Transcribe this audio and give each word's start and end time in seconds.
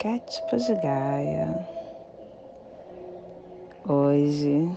arquétipos 0.00 0.64
de 0.64 0.74
Gaia. 0.76 1.68
Hoje, 3.86 4.70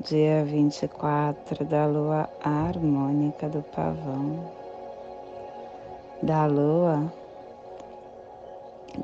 dia 0.00 0.42
24 0.46 1.62
da 1.66 1.84
lua 1.84 2.26
harmônica 2.42 3.50
do 3.50 3.62
pavão, 3.64 4.50
da 6.22 6.46
lua 6.46 7.12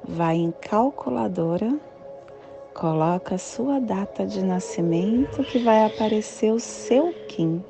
vai 0.06 0.36
em 0.36 0.52
calculadora 0.52 1.76
Coloca 2.74 3.36
a 3.36 3.38
sua 3.38 3.78
data 3.78 4.26
de 4.26 4.42
nascimento 4.42 5.44
que 5.44 5.60
vai 5.60 5.84
aparecer 5.84 6.52
o 6.52 6.58
seu 6.58 7.12
Kim. 7.28 7.64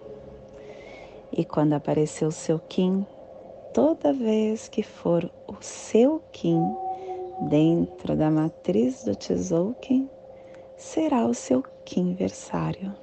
E 1.30 1.44
quando 1.44 1.74
aparecer 1.74 2.24
o 2.24 2.32
seu 2.32 2.58
Kim, 2.58 3.06
toda 3.74 4.14
vez 4.14 4.66
que 4.66 4.82
for 4.82 5.30
o 5.46 5.56
seu 5.60 6.22
Kim 6.32 6.58
dentro 7.50 8.16
da 8.16 8.30
matriz 8.30 9.04
do 9.04 9.14
Tzolk'in, 9.14 10.08
será 10.74 11.26
o 11.26 11.34
seu 11.34 11.62
Kim 11.84 12.14
versário. 12.14 12.94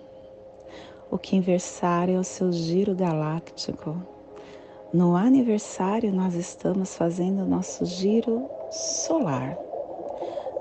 O 1.11 1.19
Kim 1.19 1.39
versário 1.39 2.15
é 2.15 2.19
o 2.19 2.23
seu 2.23 2.51
giro 2.51 2.95
galáctico. 2.95 3.95
No 4.91 5.15
aniversário, 5.15 6.11
nós 6.11 6.33
estamos 6.33 6.95
fazendo 6.95 7.43
o 7.43 7.47
nosso 7.47 7.85
giro 7.85 8.49
solar. 8.71 9.70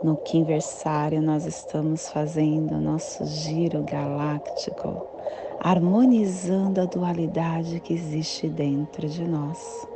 No 0.02 0.16
quinversário, 0.16 1.20
nós 1.20 1.44
estamos 1.44 2.08
fazendo 2.08 2.80
nosso 2.80 3.22
giro 3.26 3.82
galáctico, 3.82 5.06
harmonizando 5.60 6.80
a 6.80 6.86
dualidade 6.86 7.80
que 7.80 7.92
existe 7.92 8.48
dentro 8.48 9.06
de 9.06 9.22
nós. 9.28 9.86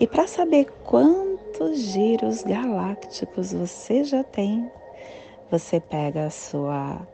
E 0.00 0.04
para 0.04 0.26
saber 0.26 0.66
quantos 0.82 1.78
giros 1.78 2.42
galácticos 2.42 3.52
você 3.52 4.02
já 4.02 4.24
tem, 4.24 4.68
você 5.48 5.78
pega 5.78 6.26
a 6.26 6.30
sua 6.30 7.06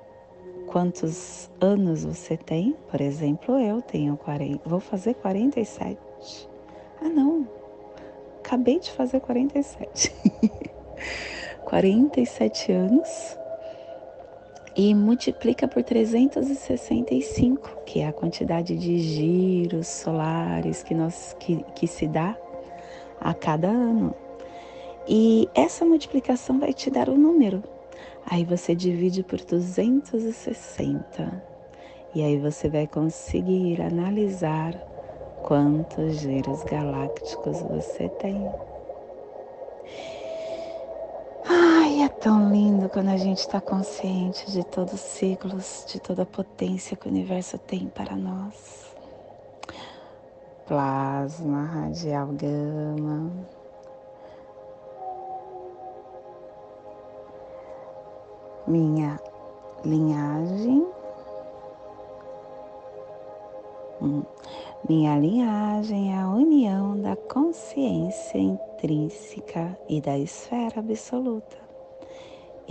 quantos 0.68 1.50
anos 1.60 2.02
você 2.02 2.34
tem? 2.34 2.74
Por 2.90 3.02
exemplo, 3.02 3.58
eu 3.58 3.82
tenho 3.82 4.16
40, 4.16 4.66
vou 4.66 4.80
fazer 4.80 5.12
47. 5.16 5.98
Ah, 7.02 7.10
não. 7.10 7.46
Acabei 8.38 8.78
de 8.78 8.90
fazer 8.90 9.20
47. 9.20 10.14
47 11.70 12.72
anos 12.72 13.38
e 14.76 14.92
multiplica 14.92 15.68
por 15.68 15.84
365, 15.84 17.82
que 17.86 18.00
é 18.00 18.08
a 18.08 18.12
quantidade 18.12 18.76
de 18.76 18.98
giros 18.98 19.86
solares 19.86 20.82
que, 20.82 20.94
nós, 20.94 21.36
que, 21.38 21.64
que 21.76 21.86
se 21.86 22.08
dá 22.08 22.36
a 23.20 23.32
cada 23.32 23.68
ano. 23.68 24.12
E 25.06 25.48
essa 25.54 25.84
multiplicação 25.84 26.58
vai 26.58 26.72
te 26.72 26.90
dar 26.90 27.08
o 27.08 27.12
um 27.12 27.18
número. 27.18 27.62
Aí 28.26 28.44
você 28.44 28.74
divide 28.74 29.22
por 29.22 29.40
260. 29.40 31.42
E 32.16 32.22
aí 32.22 32.36
você 32.36 32.68
vai 32.68 32.88
conseguir 32.88 33.80
analisar 33.80 34.74
quantos 35.44 36.16
giros 36.16 36.64
galácticos 36.64 37.62
você 37.62 38.08
tem. 38.08 38.44
Tão 42.20 42.52
lindo 42.52 42.86
quando 42.90 43.08
a 43.08 43.16
gente 43.16 43.38
está 43.38 43.62
consciente 43.62 44.50
de 44.52 44.62
todos 44.62 44.92
os 44.92 45.00
ciclos, 45.00 45.86
de 45.88 45.98
toda 45.98 46.24
a 46.24 46.26
potência 46.26 46.94
que 46.94 47.06
o 47.06 47.10
universo 47.10 47.56
tem 47.56 47.86
para 47.86 48.14
nós. 48.14 48.94
Plasma, 50.66 51.64
radial 51.64 52.26
gama. 52.26 53.32
Minha 58.66 59.18
linhagem. 59.82 60.86
Hum. 64.02 64.22
Minha 64.86 65.18
linhagem 65.18 66.12
é 66.12 66.18
a 66.18 66.28
união 66.28 67.00
da 67.00 67.16
consciência 67.16 68.36
intrínseca 68.36 69.74
e 69.88 70.02
da 70.02 70.18
esfera 70.18 70.80
absoluta. 70.80 71.59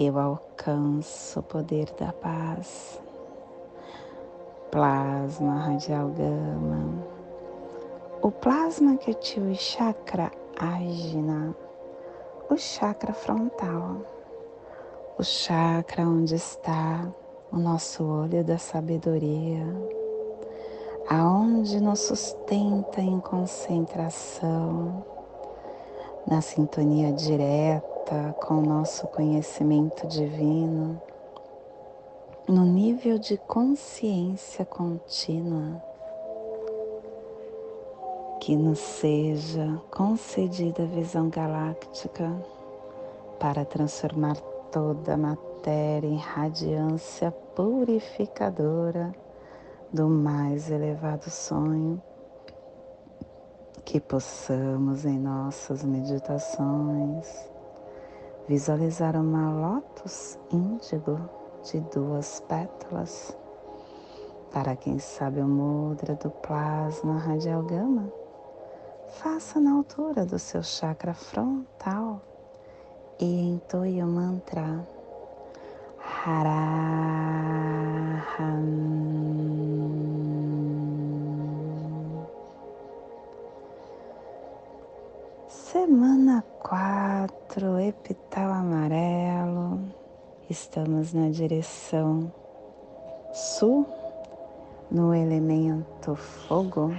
Eu 0.01 0.17
alcanço 0.17 1.41
o 1.41 1.43
poder 1.43 1.91
da 1.99 2.13
paz. 2.13 3.01
Plasma 4.71 5.59
radial 5.59 6.07
gama. 6.07 7.03
O 8.21 8.31
plasma 8.31 8.95
que 8.95 9.11
ativa 9.11 9.47
o 9.47 9.55
chakra 9.55 10.31
ágina, 10.57 11.53
o 12.49 12.55
chakra 12.55 13.11
frontal, 13.11 13.97
o 15.17 15.23
chakra 15.23 16.07
onde 16.07 16.35
está 16.35 17.05
o 17.51 17.57
nosso 17.57 18.01
olho 18.05 18.41
da 18.41 18.57
sabedoria 18.57 19.65
aonde 21.09 21.81
nos 21.81 21.99
sustenta 21.99 23.01
em 23.01 23.19
concentração, 23.19 25.03
na 26.25 26.39
sintonia 26.39 27.11
direta 27.11 27.88
com 28.41 28.55
o 28.55 28.61
nosso 28.65 29.05
conhecimento 29.07 30.07
divino, 30.07 30.99
no 32.47 32.65
nível 32.65 33.19
de 33.19 33.37
consciência 33.37 34.65
contínua, 34.65 35.79
que 38.41 38.55
nos 38.55 38.79
seja 38.79 39.79
concedida 39.91 40.83
a 40.83 40.87
visão 40.87 41.29
galáctica 41.29 42.35
para 43.39 43.63
transformar 43.63 44.37
toda 44.71 45.13
a 45.13 45.17
matéria 45.17 46.07
em 46.07 46.17
radiância 46.17 47.31
purificadora 47.55 49.13
do 49.93 50.07
mais 50.07 50.71
elevado 50.71 51.29
sonho, 51.29 52.01
que 53.85 53.99
possamos 53.99 55.05
em 55.05 55.19
nossas 55.19 55.83
meditações 55.83 57.49
visualizar 58.49 59.15
uma 59.15 59.51
lótus 59.51 60.35
índigo 60.51 61.19
de 61.63 61.79
duas 61.81 62.39
pétalas 62.49 63.37
Para 64.51 64.75
quem 64.75 64.97
sabe 64.97 65.39
o 65.39 65.47
mudra 65.47 66.15
do 66.15 66.31
plasma 66.31 67.19
radial 67.19 67.61
gama, 67.61 68.11
faça 69.19 69.59
na 69.59 69.73
altura 69.73 70.25
do 70.25 70.39
seu 70.39 70.63
chakra 70.63 71.13
frontal 71.13 72.23
e 73.19 73.51
entoie 73.51 74.01
o 74.01 74.07
mantra 74.07 74.83
Haraham. 76.25 76.89
Semana 85.71 86.43
4, 86.63 87.79
epital 87.79 88.51
amarelo. 88.53 89.79
Estamos 90.49 91.13
na 91.13 91.29
direção 91.29 92.33
sul, 93.31 93.85
no 94.89 95.13
elemento 95.13 96.15
fogo, 96.15 96.91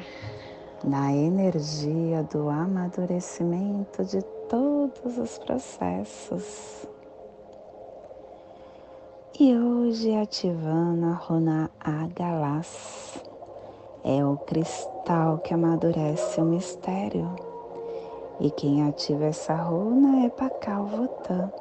na 0.85 1.13
energia 1.13 2.23
do 2.23 2.49
amadurecimento 2.49 4.05
de 4.05 4.23
todos 4.49 5.19
os 5.19 5.37
processos. 5.39 6.87
E 9.37 9.53
hoje 9.53 10.15
ativando 10.15 11.07
a 11.07 11.15
runa 11.15 11.71
Agalas, 11.81 13.21
é 14.05 14.25
o 14.25 14.37
cristal 14.37 15.39
que 15.39 15.55
amadurece 15.55 16.41
o 16.41 16.45
mistério. 16.45 17.50
E 18.41 18.51
quem 18.51 18.89
ativa 18.89 19.27
essa 19.27 19.55
runa 19.55 20.25
é 20.25 20.31
Pakal 20.31 20.87
Votan, 20.87 21.53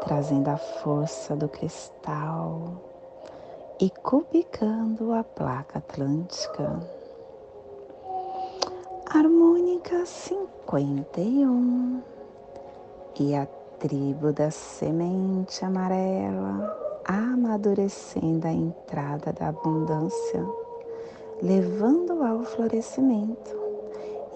trazendo 0.00 0.48
a 0.48 0.56
força 0.56 1.36
do 1.36 1.50
cristal 1.50 2.80
e 3.78 3.90
cubicando 3.90 5.12
a 5.12 5.22
placa 5.22 5.80
atlântica. 5.80 6.80
Harmônica 9.10 10.06
51 10.06 12.02
e 13.20 13.34
a 13.34 13.44
tribo 13.78 14.32
da 14.32 14.50
semente 14.50 15.62
amarela 15.62 16.74
amadurecendo 17.04 18.46
a 18.46 18.52
entrada 18.52 19.30
da 19.34 19.48
abundância, 19.48 20.42
levando 21.42 22.22
ao 22.22 22.44
florescimento 22.44 23.67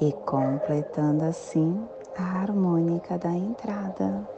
e 0.03 0.13
completando 0.25 1.25
assim 1.25 1.89
a 2.19 2.41
harmônica 2.41 3.17
da 3.17 3.31
entrada. 3.31 4.29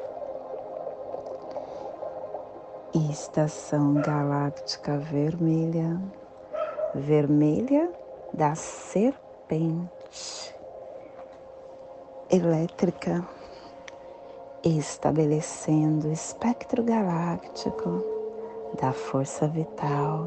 Estação 3.10 3.94
galáctica 3.94 4.98
vermelha, 4.98 5.98
vermelha 6.94 7.90
da 8.34 8.54
serpente 8.54 10.54
elétrica, 12.30 13.26
estabelecendo 14.62 16.08
o 16.08 16.12
espectro 16.12 16.82
galáctico 16.82 18.04
da 18.78 18.92
força 18.92 19.48
vital, 19.48 20.26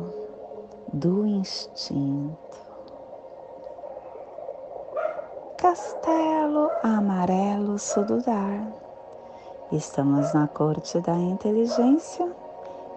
do 0.91 1.27
instinto. 1.27 2.66
Castelo 5.67 6.71
Amarelo 6.81 7.77
Sududar. 7.77 8.71
Estamos 9.69 10.33
na 10.33 10.47
corte 10.47 11.01
da 11.01 11.13
inteligência 11.13 12.25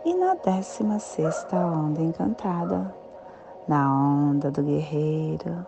e 0.05 0.14
na 0.14 0.34
décima 0.37 1.00
sexta 1.00 1.56
onda 1.56 2.00
encantada, 2.00 2.94
na 3.67 3.93
onda 3.93 4.52
do 4.52 4.62
guerreiro, 4.62 5.67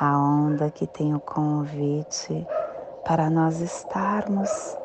a 0.00 0.18
onda 0.18 0.70
que 0.70 0.86
tem 0.86 1.14
o 1.14 1.20
convite 1.20 2.46
para 3.04 3.28
nós 3.28 3.60
estarmos 3.60 4.78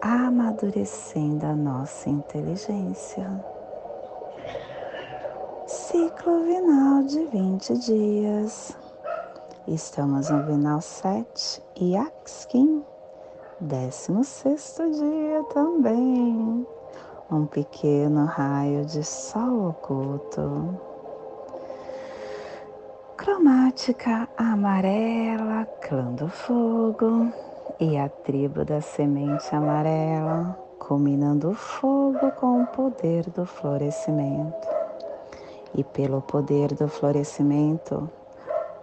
amadurecendo 0.00 1.44
a 1.44 1.56
nossa 1.56 2.08
inteligência 2.08 3.28
ciclo 5.66 6.44
vinal 6.44 7.02
de 7.02 7.24
20 7.26 7.78
dias. 7.78 8.83
Estamos 9.66 10.28
no 10.28 10.42
vinal 10.42 10.82
7 10.82 11.62
e 11.80 11.96
Axkin, 11.96 12.84
16 13.60 14.76
dia 14.92 15.42
também. 15.54 16.66
Um 17.30 17.46
pequeno 17.46 18.26
raio 18.26 18.84
de 18.84 19.02
sol 19.02 19.70
oculto. 19.70 20.78
Cromática 23.16 24.28
amarela, 24.36 25.64
clã 25.80 26.12
do 26.12 26.28
fogo 26.28 27.32
e 27.80 27.96
a 27.96 28.10
tribo 28.10 28.66
da 28.66 28.82
semente 28.82 29.56
amarela, 29.56 30.58
combinando 30.78 31.52
o 31.52 31.54
fogo 31.54 32.30
com 32.32 32.64
o 32.64 32.66
poder 32.66 33.30
do 33.30 33.46
florescimento 33.46 34.68
e 35.74 35.82
pelo 35.82 36.20
poder 36.20 36.74
do 36.74 36.86
florescimento, 36.86 38.10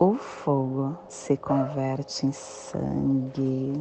o 0.02 0.16
fogo 0.16 0.98
se 1.08 1.38
converte 1.38 2.26
em 2.26 2.32
sangue. 2.32 3.80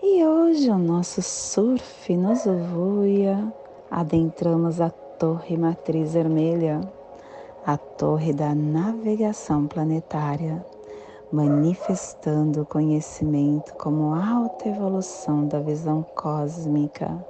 E 0.00 0.24
hoje 0.24 0.70
o 0.70 0.78
nosso 0.78 1.20
surf 1.20 2.16
nos 2.16 2.44
voia, 2.44 3.52
adentramos 3.90 4.80
a 4.80 4.88
Torre 4.88 5.56
Matriz 5.56 6.12
Vermelha, 6.12 6.80
a 7.66 7.76
torre 7.76 8.32
da 8.32 8.54
navegação 8.54 9.66
planetária, 9.66 10.64
manifestando 11.32 12.62
o 12.62 12.66
conhecimento 12.66 13.74
como 13.74 14.14
alta 14.14 14.68
evolução 14.68 15.44
da 15.48 15.58
visão 15.58 16.04
cósmica 16.14 17.20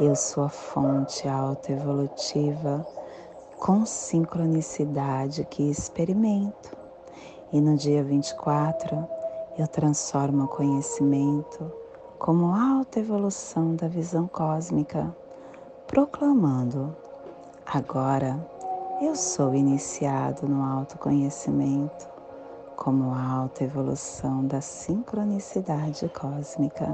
eu 0.00 0.14
sou 0.14 0.44
a 0.44 0.48
fonte 0.48 1.26
autoevolutiva 1.26 2.86
com 3.58 3.84
sincronicidade 3.84 5.44
que 5.44 5.68
experimento. 5.68 6.76
E 7.52 7.60
no 7.60 7.76
dia 7.76 8.04
24, 8.04 9.06
eu 9.58 9.66
transformo 9.66 10.44
o 10.44 10.48
conhecimento 10.48 11.70
como 12.18 12.54
alta 12.54 13.00
evolução 13.00 13.74
da 13.74 13.88
visão 13.88 14.26
cósmica, 14.28 15.14
proclamando: 15.86 16.94
agora 17.66 18.38
eu 19.00 19.16
sou 19.16 19.54
iniciado 19.54 20.46
no 20.46 20.62
autoconhecimento 20.62 22.08
como 22.76 23.12
alta 23.12 23.64
evolução 23.64 24.46
da 24.46 24.60
sincronicidade 24.60 26.08
cósmica. 26.10 26.86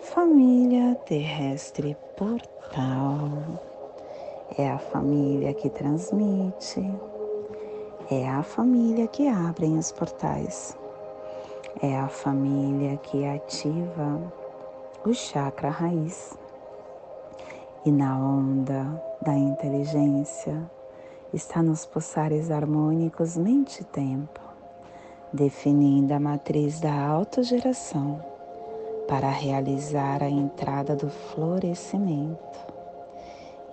Família 0.00 0.94
terrestre 1.04 1.96
portal 2.16 3.28
é 4.56 4.70
a 4.70 4.78
família 4.78 5.52
que 5.52 5.68
transmite, 5.68 6.88
é 8.10 8.28
a 8.28 8.42
família 8.42 9.08
que 9.08 9.26
abre 9.26 9.66
os 9.66 9.90
portais, 9.90 10.78
é 11.82 11.98
a 11.98 12.08
família 12.08 12.96
que 12.98 13.26
ativa 13.26 14.20
o 15.04 15.12
chakra 15.12 15.70
raiz. 15.70 16.38
E 17.84 17.90
na 17.90 18.18
onda 18.18 19.02
da 19.20 19.34
inteligência 19.34 20.70
está 21.32 21.62
nos 21.62 21.84
pulsares 21.84 22.50
harmônicos 22.50 23.36
mente-tempo, 23.36 24.40
definindo 25.32 26.14
a 26.14 26.20
matriz 26.20 26.80
da 26.80 27.06
autogeração 27.06 28.24
para 29.08 29.28
realizar 29.28 30.22
a 30.22 30.30
entrada 30.30 30.96
do 30.96 31.08
florescimento. 31.10 32.75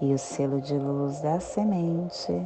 E 0.05 0.13
o 0.13 0.19
selo 0.19 0.59
de 0.59 0.77
luz 0.77 1.21
da 1.21 1.39
semente 1.39 2.45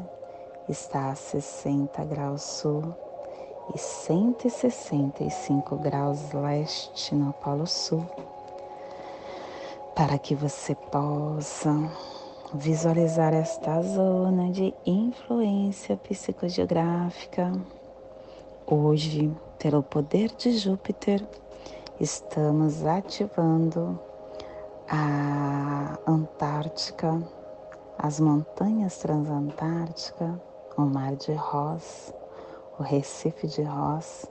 está 0.70 1.10
a 1.10 1.16
60 1.16 2.06
graus 2.06 2.44
sul 2.44 2.84
e 3.74 3.80
165 3.80 5.76
graus 5.78 6.34
leste 6.34 7.16
no 7.16 7.34
Polo 7.34 7.66
Sul, 7.66 8.06
para 9.96 10.20
que 10.20 10.36
você 10.36 10.76
possa 10.76 11.74
visualizar 12.54 13.34
esta 13.34 13.82
zona 13.82 14.52
de 14.52 14.72
influência 14.86 15.98
psicogeográfica. 15.98 17.52
Hoje, 18.68 19.36
pelo 19.58 19.82
poder 19.82 20.30
de 20.38 20.56
Júpiter, 20.60 21.28
estamos 22.00 22.86
ativando 22.86 24.00
a 24.88 25.98
Antártica, 26.08 27.20
as 28.00 28.20
montanhas 28.20 28.98
transantárticas, 28.98 30.36
o 30.78 30.82
Mar 30.82 31.16
de 31.16 31.34
Ross, 31.34 32.14
o 32.78 32.84
Recife 32.84 33.48
de 33.48 33.64
Ross, 33.64 34.26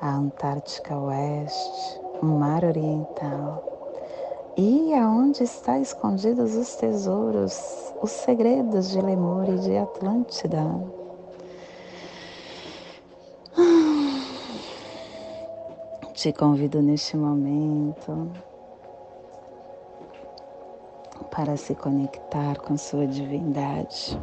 a 0.00 0.14
Antártica 0.14 0.98
Oeste, 0.98 2.00
o 2.22 2.26
Mar 2.26 2.64
Oriental, 2.64 3.76
E 4.58 4.94
aonde 4.94 5.42
está 5.42 5.78
escondidos 5.78 6.54
os 6.54 6.76
tesouros, 6.76 7.92
os 8.00 8.10
segredos 8.10 8.90
de 8.90 9.02
Lemur 9.02 9.46
e 9.50 9.58
de 9.58 9.76
Atlântida? 9.76 10.64
Te 16.14 16.32
convido 16.32 16.80
neste 16.80 17.18
momento 17.18 18.32
para 21.36 21.54
se 21.54 21.74
conectar 21.74 22.58
com 22.60 22.78
sua 22.78 23.06
divindade, 23.06 24.18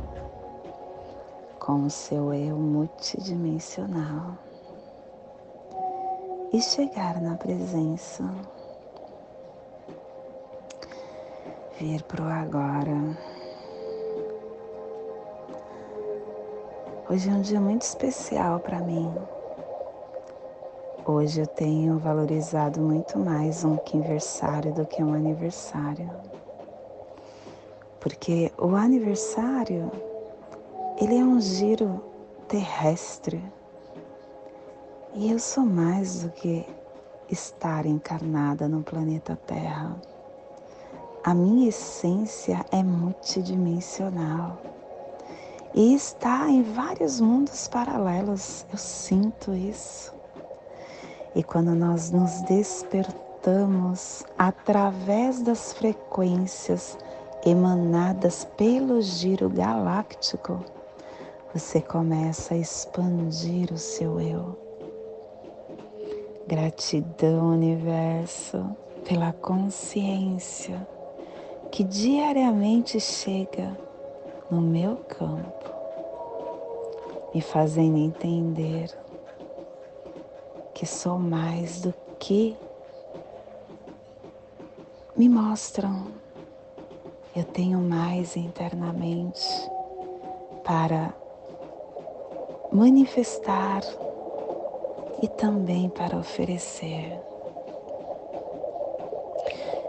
com 1.60 1.84
o 1.84 1.90
seu 1.90 2.34
eu 2.34 2.58
multidimensional 2.58 4.36
e 6.52 6.60
chegar 6.60 7.22
na 7.22 7.38
presença 7.38 8.24
vir 11.80 12.02
pro 12.02 12.24
agora. 12.24 13.16
Hoje 17.12 17.30
é 17.30 17.34
um 17.34 17.42
dia 17.42 17.62
muito 17.62 17.84
especial 17.84 18.60
para 18.60 18.80
mim. 18.80 19.14
Hoje 21.06 21.42
eu 21.42 21.48
tenho 21.48 22.00
valorizado 22.00 22.82
muito 22.82 23.20
mais 23.20 23.64
um 23.64 23.78
aniversário 23.78 24.74
do 24.74 24.84
que 24.88 25.04
um 25.04 25.14
aniversário. 25.14 26.33
Porque 28.04 28.52
o 28.58 28.76
aniversário, 28.76 29.90
ele 31.00 31.18
é 31.18 31.24
um 31.24 31.40
giro 31.40 32.04
terrestre. 32.50 33.42
E 35.14 35.32
eu 35.32 35.40
sou 35.40 35.64
mais 35.66 36.22
do 36.22 36.30
que 36.32 36.66
estar 37.32 37.86
encarnada 37.86 38.68
no 38.68 38.84
planeta 38.84 39.40
Terra. 39.48 39.96
A 41.24 41.34
minha 41.34 41.70
essência 41.70 42.66
é 42.74 42.84
multidimensional 42.84 44.58
e 45.74 45.96
está 45.96 46.50
em 46.50 46.62
vários 46.62 47.22
mundos 47.22 47.70
paralelos. 47.70 48.66
Eu 48.70 48.78
sinto 48.78 49.54
isso. 49.54 50.14
E 51.34 51.42
quando 51.42 51.74
nós 51.74 52.12
nos 52.12 52.42
despertamos 52.42 54.26
através 54.38 55.42
das 55.42 55.72
frequências 55.72 56.98
emanadas 57.46 58.46
pelo 58.58 59.02
giro 59.02 59.50
galáctico, 59.50 60.64
você 61.54 61.82
começa 61.82 62.54
a 62.54 62.58
expandir 62.58 63.72
o 63.72 63.78
seu 63.78 64.20
eu. 64.20 64.58
Gratidão, 66.48 67.52
universo, 67.52 68.66
pela 69.04 69.34
consciência 69.34 70.88
que 71.72 71.84
diariamente 71.84 73.00
chega 73.00 73.78
no 74.50 74.62
meu 74.62 74.98
campo, 74.98 75.72
me 77.34 77.42
fazendo 77.42 77.98
entender 77.98 78.90
que 80.74 80.86
sou 80.86 81.18
mais 81.18 81.82
do 81.82 81.94
que 82.20 82.56
me 85.16 85.30
mostram. 85.30 86.23
Eu 87.36 87.44
tenho 87.44 87.80
mais 87.80 88.38
internamente 88.38 89.42
para 90.64 91.12
manifestar 92.72 93.82
e 95.20 95.28
também 95.28 95.90
para 95.90 96.16
oferecer. 96.16 97.20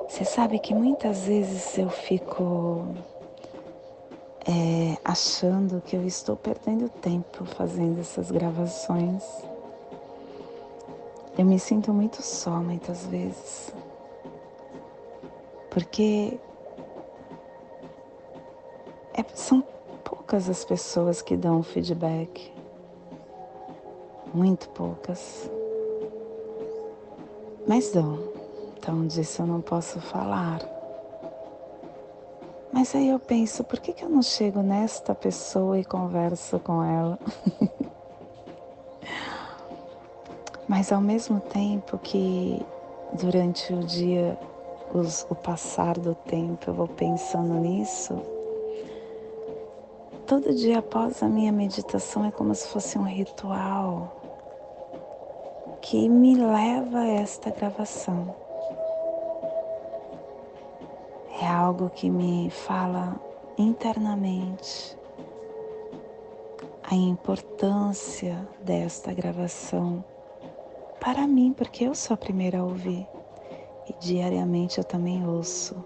Você 0.08 0.24
sabe 0.24 0.58
que 0.58 0.74
muitas 0.74 1.26
vezes 1.26 1.76
eu 1.76 1.90
fico 1.90 2.86
é, 4.46 4.96
achando 5.04 5.82
que 5.82 5.96
eu 5.96 6.06
estou 6.06 6.36
perdendo 6.36 6.88
tempo 6.88 7.44
fazendo 7.44 8.00
essas 8.00 8.30
gravações. 8.30 9.22
Eu 11.36 11.44
me 11.44 11.58
sinto 11.58 11.92
muito 11.92 12.22
só 12.22 12.52
muitas 12.52 13.04
vezes. 13.06 13.74
Porque 15.70 16.38
é, 19.14 19.24
são 19.34 19.62
poucas 20.02 20.48
as 20.50 20.64
pessoas 20.64 21.22
que 21.22 21.36
dão 21.36 21.62
feedback. 21.62 22.52
Muito 24.34 24.68
poucas. 24.70 25.48
Mas 27.66 27.92
dão. 27.92 28.18
Então 28.76 29.06
disso 29.06 29.42
eu 29.42 29.46
não 29.46 29.60
posso 29.60 30.00
falar. 30.00 30.60
Mas 32.72 32.92
aí 32.94 33.08
eu 33.08 33.20
penso, 33.20 33.62
por 33.62 33.78
que, 33.78 33.92
que 33.92 34.04
eu 34.04 34.08
não 34.08 34.20
chego 34.20 34.60
nesta 34.60 35.14
pessoa 35.14 35.78
e 35.78 35.84
converso 35.84 36.58
com 36.58 36.82
ela? 36.82 37.18
Mas 40.66 40.90
ao 40.90 41.00
mesmo 41.00 41.38
tempo 41.38 41.96
que 41.98 42.60
durante 43.12 43.72
o 43.72 43.78
dia, 43.84 44.36
os, 44.92 45.24
o 45.30 45.36
passar 45.36 45.96
do 45.98 46.16
tempo, 46.16 46.68
eu 46.68 46.74
vou 46.74 46.88
pensando 46.88 47.54
nisso, 47.54 48.20
todo 50.26 50.54
dia 50.54 50.78
após 50.78 51.22
a 51.22 51.28
minha 51.28 51.52
meditação 51.52 52.24
é 52.24 52.30
como 52.30 52.54
se 52.54 52.66
fosse 52.68 52.98
um 52.98 53.04
ritual 53.04 54.20
que 55.82 56.08
me 56.08 56.34
leva 56.34 57.00
a 57.00 57.08
esta 57.08 57.50
gravação. 57.50 58.34
É 61.42 61.46
algo 61.46 61.90
que 61.90 62.08
me 62.08 62.48
fala 62.48 63.20
internamente 63.58 64.96
a 66.82 66.94
importância 66.94 68.48
desta 68.62 69.12
gravação 69.12 70.02
para 71.00 71.26
mim, 71.26 71.52
porque 71.52 71.84
eu 71.84 71.94
sou 71.94 72.14
a 72.14 72.16
primeira 72.18 72.60
a 72.60 72.64
ouvir 72.64 73.06
e 73.86 73.92
diariamente 74.00 74.78
eu 74.78 74.84
também 74.84 75.26
ouço 75.26 75.84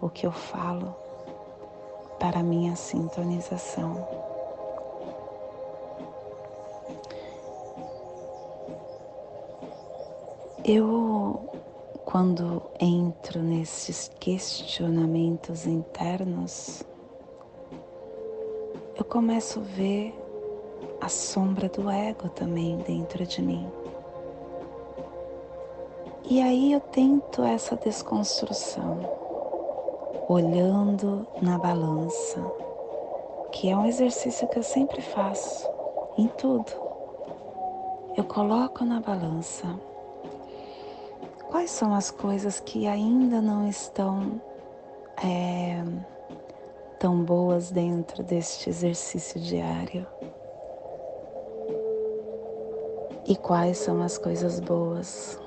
o 0.00 0.08
que 0.08 0.26
eu 0.26 0.32
falo 0.32 1.03
para 2.24 2.42
minha 2.42 2.74
sintonização. 2.74 4.08
Eu 10.64 11.50
quando 12.06 12.62
entro 12.80 13.42
nesses 13.42 14.10
questionamentos 14.18 15.66
internos, 15.66 16.82
eu 18.96 19.04
começo 19.04 19.60
a 19.60 19.62
ver 19.62 20.18
a 21.02 21.10
sombra 21.10 21.68
do 21.68 21.90
ego 21.90 22.30
também 22.30 22.78
dentro 22.78 23.26
de 23.26 23.42
mim. 23.42 23.70
E 26.24 26.40
aí 26.40 26.72
eu 26.72 26.80
tento 26.80 27.42
essa 27.42 27.76
desconstrução, 27.76 29.23
olhando 30.28 31.26
na 31.40 31.58
balança, 31.58 32.40
que 33.52 33.70
é 33.70 33.76
um 33.76 33.86
exercício 33.86 34.48
que 34.48 34.58
eu 34.58 34.62
sempre 34.62 35.00
faço, 35.00 35.68
em 36.16 36.28
tudo. 36.28 36.70
Eu 38.16 38.24
coloco 38.24 38.84
na 38.84 39.00
balança 39.00 39.78
quais 41.54 41.70
são 41.70 41.94
as 41.94 42.10
coisas 42.10 42.58
que 42.58 42.86
ainda 42.86 43.40
não 43.40 43.68
estão 43.68 44.40
é, 45.22 45.82
tão 46.98 47.22
boas 47.24 47.70
dentro 47.70 48.24
deste 48.24 48.68
exercício 48.68 49.40
diário? 49.40 50.04
E 53.24 53.36
quais 53.36 53.78
são 53.78 54.02
as 54.02 54.18
coisas 54.18 54.58
boas? 54.58 55.40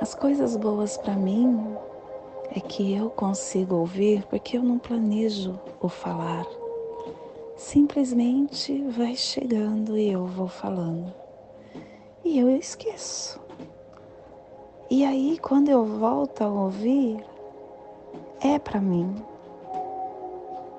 As 0.00 0.14
coisas 0.14 0.54
boas 0.56 0.96
para 0.98 1.14
mim 1.14 1.76
é 2.54 2.60
que 2.60 2.94
eu 2.94 3.10
consigo 3.10 3.76
ouvir 3.76 4.24
porque 4.26 4.56
eu 4.56 4.62
não 4.62 4.78
planejo 4.78 5.58
o 5.80 5.88
falar. 5.88 6.46
Simplesmente 7.56 8.82
vai 8.88 9.14
chegando 9.14 9.96
e 9.96 10.10
eu 10.10 10.26
vou 10.26 10.48
falando 10.48 11.12
e 12.24 12.38
eu 12.38 12.48
esqueço. 12.50 13.40
E 14.90 15.04
aí, 15.04 15.38
quando 15.38 15.68
eu 15.68 15.84
volto 15.84 16.42
a 16.42 16.48
ouvir, 16.48 17.24
é 18.40 18.58
para 18.58 18.80
mim. 18.80 19.14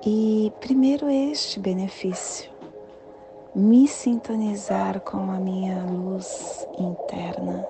E 0.05 0.51
primeiro 0.59 1.09
este 1.09 1.59
benefício, 1.59 2.49
me 3.53 3.87
sintonizar 3.87 4.99
com 5.01 5.31
a 5.31 5.39
minha 5.39 5.83
luz 5.83 6.67
interna 6.77 7.67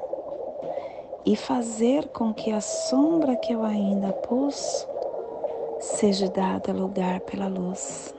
e 1.25 1.36
fazer 1.36 2.08
com 2.10 2.34
que 2.34 2.51
a 2.51 2.62
sombra 2.62 3.36
que 3.36 3.54
eu 3.54 3.63
ainda 3.63 4.12
pus 4.12 4.88
seja 5.80 6.30
dada 6.30 6.74
lugar 6.74 7.20
pela 7.22 7.48
luz. 7.48 8.13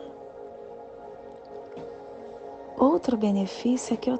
Outro 2.78 3.16
benefício 3.16 3.94
é 3.94 3.96
que 3.96 4.10
eu 4.10 4.18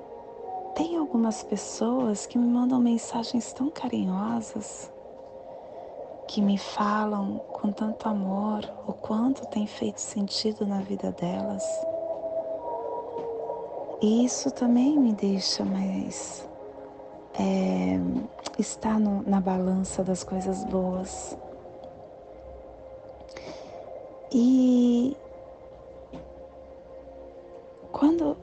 tem 0.74 0.96
algumas 0.96 1.42
pessoas 1.42 2.26
que 2.26 2.38
me 2.38 2.46
mandam 2.46 2.80
mensagens 2.80 3.52
tão 3.52 3.68
carinhosas, 3.68 4.90
que 6.26 6.40
me 6.40 6.56
falam 6.56 7.38
com 7.52 7.70
tanto 7.70 8.08
amor 8.08 8.68
o 8.86 8.92
quanto 8.94 9.46
tem 9.48 9.66
feito 9.66 9.98
sentido 9.98 10.66
na 10.66 10.80
vida 10.80 11.12
delas. 11.12 11.62
E 14.00 14.24
isso 14.24 14.50
também 14.50 14.98
me 14.98 15.12
deixa 15.12 15.62
mais. 15.62 16.48
É, 17.38 18.00
estar 18.58 18.98
no, 18.98 19.22
na 19.22 19.40
balança 19.40 20.02
das 20.02 20.22
coisas 20.22 20.64
boas. 20.64 21.36
E 24.30 25.16
quando 27.90 28.36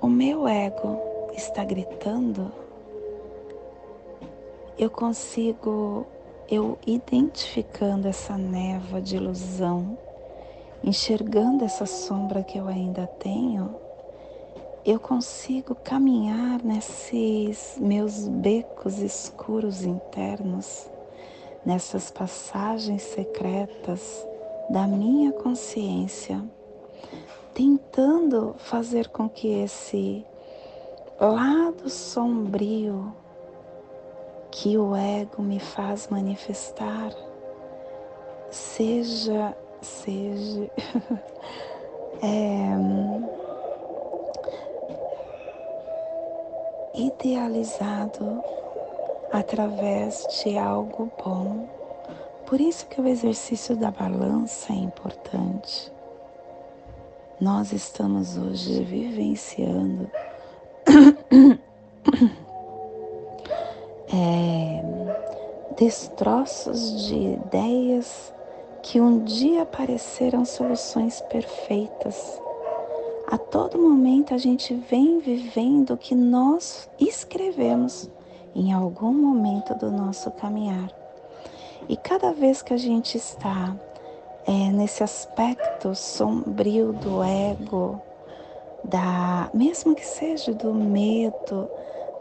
o 0.00 0.08
meu 0.08 0.46
ego 0.46 1.30
está 1.36 1.64
gritando, 1.64 2.52
eu 4.78 4.88
consigo, 4.90 6.06
eu 6.48 6.78
identificando 6.86 8.08
essa 8.08 8.36
névoa 8.36 9.00
de 9.00 9.16
ilusão, 9.16 9.98
enxergando 10.82 11.64
essa 11.64 11.86
sombra 11.86 12.42
que 12.42 12.58
eu 12.58 12.68
ainda 12.68 13.06
tenho, 13.06 13.74
eu 14.84 14.98
consigo 14.98 15.76
caminhar 15.76 16.60
nesses 16.64 17.78
meus 17.80 18.26
becos 18.26 18.98
escuros 18.98 19.84
internos, 19.84 20.90
nessas 21.64 22.10
passagens 22.10 23.02
secretas 23.02 24.26
da 24.68 24.86
minha 24.86 25.32
consciência, 25.32 26.42
tentando 27.54 28.56
fazer 28.58 29.08
com 29.08 29.28
que 29.28 29.48
esse 29.48 30.26
lado 31.20 31.88
sombrio 31.88 33.14
que 34.50 34.76
o 34.76 34.96
ego 34.96 35.42
me 35.42 35.60
faz 35.60 36.08
manifestar 36.08 37.12
seja 38.50 39.56
seja 39.80 40.70
é, 42.20 43.41
idealizado 46.94 48.42
através 49.32 50.26
de 50.42 50.58
algo 50.58 51.10
bom. 51.24 51.68
Por 52.46 52.60
isso 52.60 52.86
que 52.86 53.00
o 53.00 53.08
exercício 53.08 53.76
da 53.76 53.90
balança 53.90 54.72
é 54.72 54.76
importante. 54.76 55.92
Nós 57.40 57.72
estamos 57.72 58.36
hoje 58.36 58.84
vivenciando 58.84 60.10
é, 64.12 64.82
destroços 65.76 67.06
de 67.06 67.16
ideias 67.16 68.32
que 68.82 69.00
um 69.00 69.24
dia 69.24 69.64
pareceram 69.64 70.44
soluções 70.44 71.20
perfeitas 71.22 72.40
a 73.32 73.38
todo 73.38 73.78
momento 73.78 74.34
a 74.34 74.36
gente 74.36 74.74
vem 74.74 75.18
vivendo 75.18 75.94
o 75.94 75.96
que 75.96 76.14
nós 76.14 76.86
escrevemos 77.00 78.10
em 78.54 78.74
algum 78.74 79.10
momento 79.10 79.74
do 79.74 79.90
nosso 79.90 80.30
caminhar. 80.32 80.90
E 81.88 81.96
cada 81.96 82.34
vez 82.34 82.60
que 82.60 82.74
a 82.74 82.76
gente 82.76 83.16
está 83.16 83.74
é, 84.46 84.52
nesse 84.72 85.02
aspecto 85.02 85.94
sombrio 85.94 86.92
do 86.92 87.22
ego, 87.22 87.98
da 88.84 89.48
mesmo 89.54 89.94
que 89.94 90.04
seja 90.04 90.52
do 90.52 90.74
medo, 90.74 91.70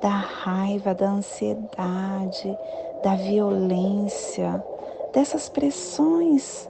da 0.01 0.15
raiva, 0.15 0.95
da 0.95 1.09
ansiedade, 1.09 2.57
da 3.03 3.15
violência, 3.15 4.63
dessas 5.11 5.49
pressões 5.49 6.69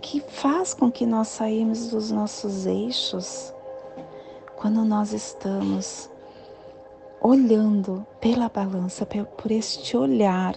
que 0.00 0.20
faz 0.20 0.74
com 0.74 0.90
que 0.90 1.06
nós 1.06 1.28
saímos 1.28 1.90
dos 1.90 2.10
nossos 2.10 2.66
eixos 2.66 3.52
quando 4.56 4.84
nós 4.84 5.12
estamos 5.12 6.10
olhando 7.20 8.06
pela 8.20 8.48
balança, 8.48 9.06
por 9.06 9.50
este 9.50 9.96
olhar 9.96 10.54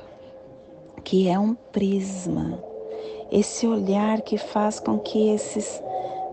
que 1.03 1.27
é 1.27 1.37
um 1.37 1.53
prisma, 1.53 2.63
esse 3.31 3.67
olhar 3.67 4.21
que 4.21 4.37
faz 4.37 4.79
com 4.79 4.97
que 4.97 5.29
esses 5.29 5.81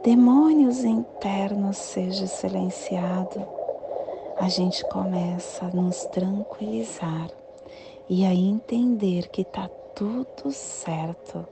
demônios 0.05 0.85
internos 0.85 1.77
sejam 1.77 2.27
silenciados, 2.27 3.43
a 4.39 4.49
gente 4.49 4.85
começa 4.89 5.67
a 5.67 5.71
nos 5.71 6.05
tranquilizar 6.07 7.29
e 8.09 8.25
a 8.25 8.35
entender 8.35 9.29
que 9.29 9.43
está 9.43 9.69
tudo 9.95 10.51
certo, 10.51 11.47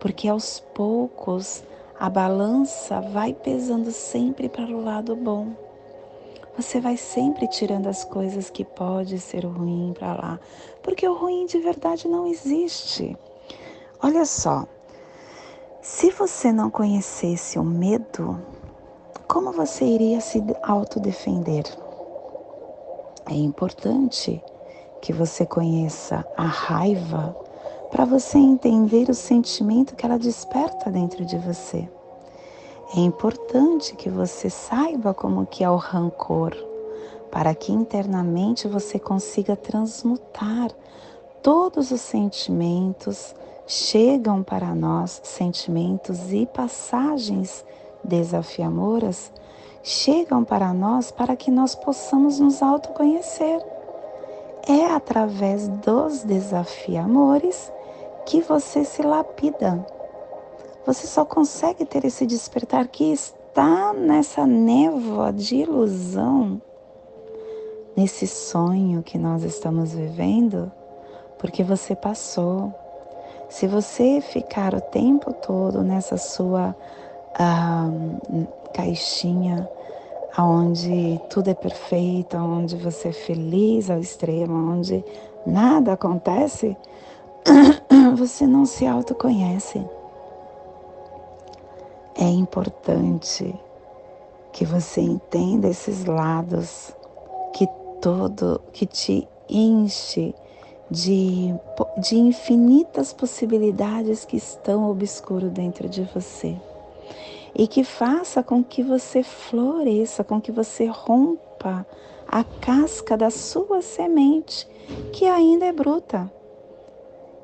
porque 0.00 0.28
aos 0.28 0.60
poucos 0.74 1.62
a 1.98 2.10
balança 2.10 3.00
vai 3.00 3.32
pesando 3.32 3.90
sempre 3.90 4.48
para 4.48 4.66
o 4.66 4.82
lado 4.82 5.14
bom. 5.14 5.52
Você 6.56 6.80
vai 6.80 6.96
sempre 6.96 7.46
tirando 7.46 7.86
as 7.86 8.04
coisas 8.04 8.50
que 8.50 8.64
pode 8.64 9.18
ser 9.18 9.46
ruim 9.46 9.94
para 9.98 10.14
lá, 10.14 10.40
porque 10.82 11.08
o 11.08 11.14
ruim 11.14 11.46
de 11.46 11.58
verdade 11.58 12.08
não 12.08 12.26
existe. 12.26 13.16
Olha 14.02 14.24
só, 14.26 14.66
se 15.80 16.10
você 16.10 16.52
não 16.52 16.70
conhecesse 16.70 17.58
o 17.58 17.64
medo, 17.64 18.38
como 19.26 19.50
você 19.52 19.84
iria 19.84 20.20
se 20.20 20.44
autodefender? 20.62 21.64
É 23.26 23.34
importante 23.34 24.44
que 25.00 25.12
você 25.12 25.46
conheça 25.46 26.26
a 26.36 26.44
raiva 26.44 27.34
para 27.92 28.06
você 28.06 28.38
entender 28.38 29.10
o 29.10 29.14
sentimento 29.14 29.94
que 29.94 30.06
ela 30.06 30.18
desperta 30.18 30.90
dentro 30.90 31.26
de 31.26 31.36
você. 31.36 31.86
É 32.96 33.00
importante 33.00 33.94
que 33.94 34.08
você 34.08 34.48
saiba 34.48 35.12
como 35.12 35.44
que 35.44 35.62
é 35.62 35.68
o 35.68 35.76
rancor, 35.76 36.56
para 37.30 37.54
que 37.54 37.70
internamente 37.70 38.66
você 38.66 38.98
consiga 38.98 39.54
transmutar 39.54 40.70
todos 41.42 41.90
os 41.90 42.00
sentimentos 42.00 43.34
chegam 43.66 44.42
para 44.42 44.74
nós, 44.74 45.20
sentimentos 45.22 46.32
e 46.32 46.46
passagens 46.46 47.64
desafiadoras 48.02 49.30
chegam 49.82 50.44
para 50.44 50.72
nós 50.72 51.10
para 51.10 51.36
que 51.36 51.50
nós 51.50 51.74
possamos 51.74 52.40
nos 52.40 52.62
autoconhecer. 52.62 53.60
É 54.66 54.86
através 54.86 55.68
dos 55.68 56.22
desafiamores 56.22 57.70
que 58.26 58.40
você 58.40 58.84
se 58.84 59.02
lapida. 59.02 59.84
Você 60.86 61.06
só 61.06 61.24
consegue 61.24 61.84
ter 61.84 62.04
esse 62.04 62.26
despertar 62.26 62.88
que 62.88 63.12
está 63.12 63.92
nessa 63.92 64.46
névoa 64.46 65.32
de 65.32 65.56
ilusão, 65.56 66.60
nesse 67.96 68.26
sonho 68.26 69.02
que 69.02 69.16
nós 69.16 69.44
estamos 69.44 69.92
vivendo, 69.92 70.72
porque 71.38 71.62
você 71.62 71.94
passou. 71.94 72.72
Se 73.48 73.66
você 73.66 74.20
ficar 74.20 74.74
o 74.74 74.80
tempo 74.80 75.32
todo 75.32 75.82
nessa 75.82 76.16
sua 76.16 76.74
ah, 77.38 77.90
caixinha, 78.72 79.68
onde 80.38 81.20
tudo 81.28 81.50
é 81.50 81.54
perfeito, 81.54 82.36
onde 82.36 82.76
você 82.76 83.08
é 83.08 83.12
feliz 83.12 83.90
ao 83.90 84.00
extremo, 84.00 84.72
onde 84.72 85.04
nada 85.46 85.92
acontece, 85.92 86.76
você 88.16 88.46
não 88.46 88.64
se 88.64 88.86
autoconhece. 88.86 89.84
É 92.14 92.28
importante 92.28 93.54
que 94.52 94.64
você 94.64 95.00
entenda 95.00 95.68
esses 95.68 96.04
lados 96.04 96.94
que 97.54 97.66
todo 98.00 98.60
que 98.72 98.86
te 98.86 99.26
enche 99.48 100.34
de, 100.90 101.54
de 101.98 102.16
infinitas 102.16 103.12
possibilidades 103.12 104.24
que 104.24 104.36
estão 104.36 104.90
obscuro 104.90 105.48
dentro 105.48 105.88
de 105.88 106.02
você 106.14 106.56
e 107.54 107.66
que 107.66 107.82
faça 107.82 108.42
com 108.42 108.62
que 108.62 108.82
você 108.82 109.22
floresça, 109.22 110.22
com 110.22 110.40
que 110.40 110.52
você 110.52 110.86
rompa 110.86 111.86
a 112.26 112.44
casca 112.44 113.16
da 113.16 113.30
sua 113.30 113.82
semente 113.82 114.66
que 115.12 115.26
ainda 115.26 115.66
é 115.66 115.72
bruta. 115.72 116.30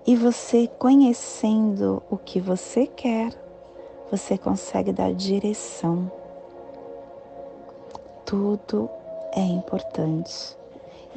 E 0.08 0.16
você 0.16 0.66
conhecendo 0.66 2.02
o 2.08 2.16
que 2.16 2.40
você 2.40 2.86
quer, 2.86 3.30
você 4.10 4.38
consegue 4.38 4.90
dar 4.90 5.12
direção. 5.12 6.10
Tudo 8.24 8.88
é 9.34 9.42
importante 9.42 10.56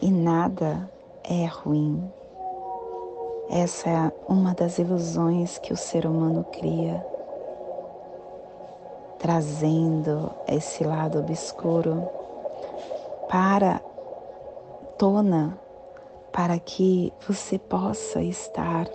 e 0.01 0.11
nada 0.11 0.91
é 1.23 1.45
ruim. 1.45 2.03
Essa 3.49 3.89
é 3.89 4.11
uma 4.27 4.53
das 4.53 4.77
ilusões 4.77 5.57
que 5.57 5.71
o 5.71 5.77
ser 5.77 6.05
humano 6.05 6.45
cria, 6.51 7.01
trazendo 9.19 10.29
esse 10.49 10.83
lado 10.83 11.19
obscuro 11.19 12.09
para 13.29 13.81
tona 14.97 15.60
para 16.31 16.57
que 16.59 17.11
você 17.27 17.59
possa 17.59 18.21
estar 18.21 18.89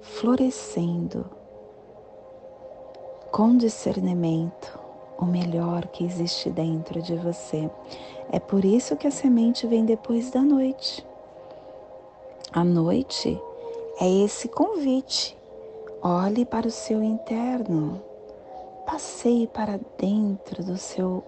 florescendo 0.00 1.26
com 3.30 3.56
discernimento 3.56 4.78
o 5.18 5.24
melhor 5.24 5.86
que 5.88 6.04
existe 6.04 6.50
dentro 6.50 7.00
de 7.02 7.16
você. 7.16 7.70
É 8.30 8.38
por 8.38 8.64
isso 8.64 8.96
que 8.96 9.06
a 9.06 9.10
semente 9.10 9.66
vem 9.66 9.84
depois 9.84 10.30
da 10.30 10.40
noite. 10.40 11.04
A 12.52 12.62
noite 12.62 13.40
é 14.00 14.08
esse 14.24 14.48
convite. 14.48 15.36
Olhe 16.02 16.44
para 16.44 16.68
o 16.68 16.70
seu 16.70 17.02
interno. 17.02 18.02
Passeie 18.86 19.46
para 19.46 19.80
dentro 19.98 20.62
do 20.62 20.76
seu 20.76 21.24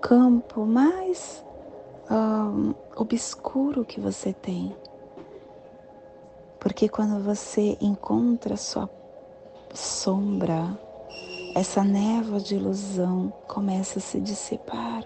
campo 0.00 0.64
mais 0.64 1.44
um, 2.10 2.74
obscuro 2.94 3.84
que 3.84 4.00
você 4.00 4.32
tem. 4.32 4.74
Porque 6.60 6.88
quando 6.88 7.22
você 7.22 7.76
encontra 7.80 8.56
sua 8.56 8.88
sombra, 9.74 10.78
essa 11.54 11.84
névoa 11.84 12.40
de 12.40 12.56
ilusão 12.56 13.32
começa 13.46 13.98
a 13.98 14.02
se 14.02 14.20
dissipar 14.20 15.04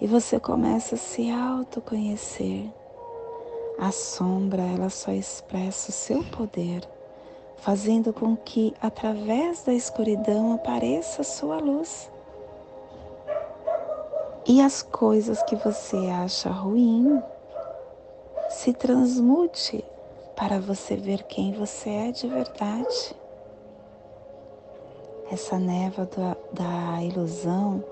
e 0.00 0.06
você 0.06 0.40
começa 0.40 0.96
a 0.96 0.98
se 0.98 1.30
autoconhecer. 1.30 2.72
A 3.78 3.90
sombra, 3.90 4.62
ela 4.62 4.88
só 4.88 5.12
expressa 5.12 5.90
o 5.90 5.92
seu 5.92 6.24
poder, 6.24 6.88
fazendo 7.56 8.12
com 8.12 8.36
que 8.36 8.74
através 8.80 9.64
da 9.64 9.72
escuridão 9.72 10.54
apareça 10.54 11.22
a 11.22 11.24
sua 11.24 11.58
luz. 11.58 12.10
E 14.46 14.60
as 14.60 14.82
coisas 14.82 15.42
que 15.44 15.56
você 15.56 15.96
acha 15.96 16.50
ruim 16.50 17.22
se 18.50 18.74
transmute 18.74 19.82
para 20.36 20.60
você 20.60 20.96
ver 20.96 21.22
quem 21.22 21.54
você 21.54 21.88
é 21.88 22.12
de 22.12 22.28
verdade. 22.28 23.16
Essa 25.32 25.58
névoa 25.58 26.06
da, 26.06 26.36
da 26.52 27.02
ilusão, 27.02 27.82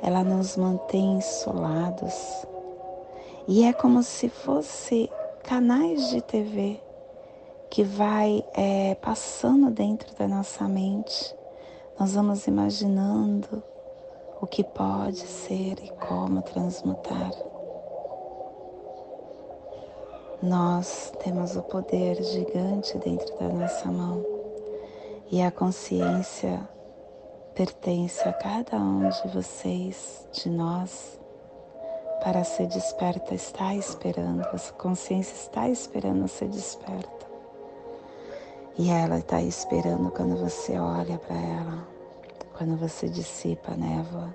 ela 0.00 0.22
nos 0.22 0.56
mantém 0.56 1.18
isolados. 1.18 2.46
E 3.48 3.64
é 3.64 3.72
como 3.72 4.00
se 4.04 4.28
fosse 4.28 5.10
canais 5.42 6.10
de 6.10 6.20
TV 6.20 6.80
que 7.68 7.82
vai 7.82 8.44
é, 8.54 8.94
passando 8.94 9.72
dentro 9.72 10.14
da 10.14 10.28
nossa 10.28 10.68
mente. 10.68 11.34
Nós 11.98 12.14
vamos 12.14 12.46
imaginando 12.46 13.60
o 14.46 14.48
que 14.48 14.62
pode 14.62 15.26
ser 15.26 15.74
e 15.82 15.90
como 16.06 16.40
transmutar. 16.40 17.32
Nós 20.40 21.12
temos 21.18 21.56
o 21.56 21.62
poder 21.62 22.22
gigante 22.22 22.96
dentro 22.98 23.36
da 23.38 23.48
nossa 23.48 23.90
mão 23.90 24.24
e 25.32 25.42
a 25.42 25.50
consciência 25.50 26.60
pertence 27.56 28.22
a 28.28 28.32
cada 28.34 28.76
um 28.76 29.08
de 29.08 29.34
vocês, 29.34 30.28
de 30.30 30.48
nós, 30.48 31.18
para 32.22 32.44
ser 32.44 32.68
desperta, 32.68 33.34
está 33.34 33.74
esperando, 33.74 34.42
a 34.42 34.72
consciência 34.74 35.34
está 35.34 35.68
esperando 35.68 36.28
ser 36.28 36.48
desperta. 36.48 37.26
E 38.78 38.90
ela 38.90 39.18
está 39.18 39.42
esperando 39.42 40.08
quando 40.12 40.36
você 40.36 40.78
olha 40.78 41.18
para 41.18 41.34
ela, 41.34 41.95
quando 42.56 42.76
você 42.76 43.08
dissipa 43.08 43.72
a 43.72 43.76
névoa. 43.76 44.34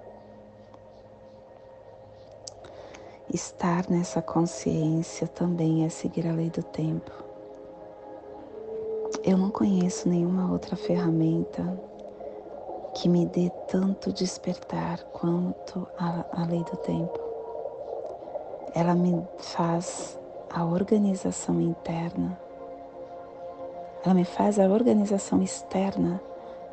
Estar 3.33 3.89
nessa 3.89 4.21
consciência 4.21 5.27
também 5.27 5.85
é 5.85 5.89
seguir 5.89 6.27
a 6.27 6.33
lei 6.33 6.49
do 6.49 6.61
tempo. 6.61 7.11
Eu 9.23 9.37
não 9.37 9.49
conheço 9.49 10.07
nenhuma 10.07 10.51
outra 10.51 10.75
ferramenta 10.75 11.81
que 12.93 13.09
me 13.09 13.25
dê 13.25 13.49
tanto 13.67 14.11
despertar 14.11 15.03
quanto 15.05 15.87
a, 15.97 16.25
a 16.31 16.45
lei 16.45 16.63
do 16.63 16.77
tempo. 16.77 17.19
Ela 18.75 18.93
me 18.93 19.25
faz 19.37 20.19
a 20.49 20.63
organização 20.65 21.59
interna, 21.59 22.37
ela 24.03 24.13
me 24.13 24.25
faz 24.25 24.59
a 24.59 24.67
organização 24.67 25.41
externa, 25.41 26.21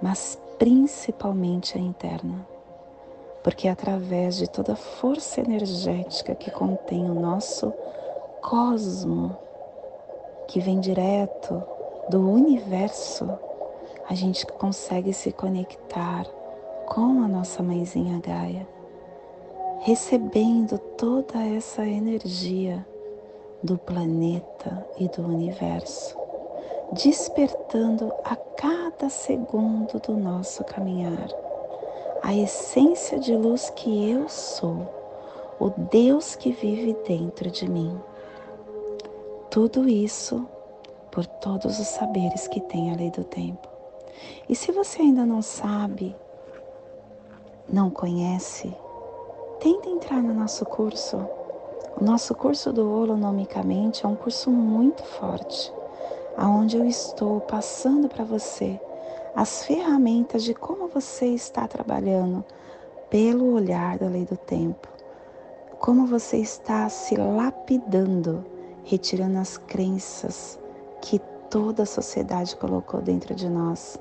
mas 0.03 0.39
principalmente 0.59 1.79
a 1.79 1.81
interna, 1.81 2.47
porque 3.43 3.69
é 3.69 3.71
através 3.71 4.37
de 4.37 4.49
toda 4.49 4.73
a 4.73 4.77
força 4.77 5.41
energética 5.41 6.35
que 6.35 6.51
contém 6.51 7.09
o 7.09 7.15
nosso 7.15 7.73
cosmo, 8.43 9.37
que 10.49 10.61
vem 10.61 10.81
direto 10.81 11.63
do 12.11 12.29
universo, 12.31 13.29
a 14.09 14.15
gente 14.15 14.47
consegue 14.47 15.13
se 15.13 15.31
conectar 15.31 16.25
com 16.87 17.23
a 17.23 17.29
nossa 17.29 17.63
mãezinha 17.63 18.19
Gaia, 18.21 18.67
recebendo 19.81 20.79
toda 20.97 21.45
essa 21.45 21.87
energia 21.87 22.85
do 23.63 23.77
planeta 23.77 24.87
e 24.99 25.09
do 25.09 25.23
universo, 25.23 26.17
despertando 26.93 28.13
a 28.25 28.35
cada 28.35 29.09
segundo 29.09 29.99
do 30.01 30.17
nosso 30.17 30.65
caminhar 30.65 31.29
a 32.23 32.35
essência 32.35 33.19
de 33.19 33.35
luz 33.35 33.71
que 33.71 34.11
eu 34.11 34.29
sou, 34.29 34.87
o 35.61 35.71
Deus 35.91 36.35
que 36.35 36.51
vive 36.53 36.97
dentro 37.07 37.51
de 37.51 37.69
mim. 37.69 37.99
Tudo 39.51 39.89
isso 39.89 40.47
por 41.11 41.27
todos 41.27 41.79
os 41.79 41.87
saberes 41.87 42.47
que 42.49 42.61
tem 42.61 42.93
a 42.93 42.97
lei 42.97 43.11
do 43.11 43.25
tempo. 43.25 43.69
E 44.49 44.55
se 44.55 44.73
você 44.73 45.03
ainda 45.03 45.25
não 45.25 45.43
sabe, 45.43 46.15
não 47.69 47.91
conhece, 47.91 48.75
tenta 49.61 49.89
entrar 49.89 50.23
no 50.23 50.35
nosso 50.35 50.65
curso. 50.65 51.19
O 52.01 52.05
nosso 52.05 52.35
curso 52.35 52.73
do 52.73 52.91
Holonomicamente 52.91 54.05
é 54.05 54.09
um 54.09 54.15
curso 54.17 54.51
muito 54.51 55.03
forte, 55.03 55.73
aonde 56.39 56.77
eu 56.77 56.87
estou 56.87 57.41
passando 57.41 58.09
para 58.09 58.25
você 58.25 58.81
as 59.35 59.65
ferramentas 59.65 60.45
de 60.45 60.55
como 60.55 60.87
você 60.87 61.27
está 61.27 61.67
trabalhando 61.67 62.45
pelo 63.11 63.53
olhar 63.55 63.99
da 63.99 64.07
lei 64.07 64.25
do 64.25 64.37
tempo, 64.37 64.89
como 65.81 66.07
você 66.07 66.37
está 66.37 66.89
se 66.89 67.17
lapidando, 67.17 68.45
retirando 68.85 69.39
as 69.39 69.59
crenças 69.59 70.59
que 71.03 71.19
toda 71.51 71.83
a 71.83 71.87
sociedade 71.87 72.55
colocou 72.55 73.03
dentro 73.03 73.35
de 73.35 73.49
nós 73.49 73.99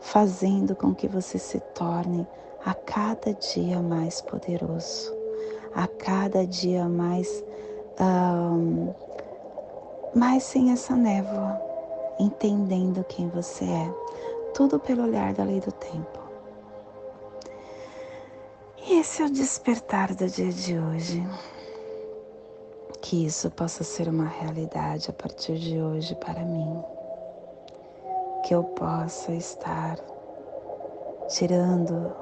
fazendo 0.00 0.74
com 0.74 0.94
que 0.94 1.08
você 1.08 1.38
se 1.38 1.60
torne 1.74 2.26
a 2.64 2.72
cada 2.74 3.34
dia 3.34 3.80
mais 3.80 4.22
poderoso, 4.22 5.14
a 5.74 5.86
cada 5.86 6.46
dia 6.46 6.88
mais, 6.88 7.44
um, 8.00 8.92
mais 10.14 10.42
sem 10.44 10.72
essa 10.72 10.94
névoa, 10.94 11.73
entendendo 12.18 13.04
quem 13.04 13.28
você 13.28 13.64
é, 13.64 13.94
tudo 14.54 14.78
pelo 14.78 15.04
olhar 15.04 15.32
da 15.32 15.44
lei 15.44 15.60
do 15.60 15.72
tempo. 15.72 16.20
E 18.86 19.00
esse 19.00 19.22
é 19.22 19.26
o 19.26 19.30
despertar 19.30 20.14
do 20.14 20.26
dia 20.26 20.52
de 20.52 20.78
hoje. 20.78 21.26
Que 23.00 23.26
isso 23.26 23.50
possa 23.50 23.84
ser 23.84 24.08
uma 24.08 24.26
realidade 24.26 25.10
a 25.10 25.12
partir 25.12 25.58
de 25.58 25.80
hoje 25.80 26.14
para 26.14 26.44
mim 26.44 26.82
que 28.44 28.54
eu 28.54 28.62
possa 28.62 29.32
estar 29.32 29.96
tirando 31.28 32.14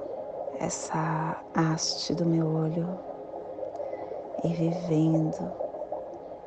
essa 0.61 1.37
haste 1.52 2.14
do 2.14 2.24
meu 2.24 2.46
olho 2.46 2.96
e 4.44 4.48
vivendo 4.55 5.62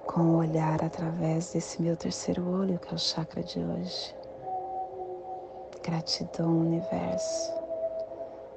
com 0.06 0.22
o 0.22 0.38
olhar 0.38 0.84
através 0.84 1.54
desse 1.54 1.82
meu 1.82 1.98
terceiro 1.98 2.48
olho, 2.48 2.80
que 2.80 2.91
é 2.91 2.96
o 2.96 3.00
chakra 3.00 3.44
de 3.44 3.60
hoje. 3.60 4.15
Gratidão, 5.84 6.60
universo, 6.60 7.54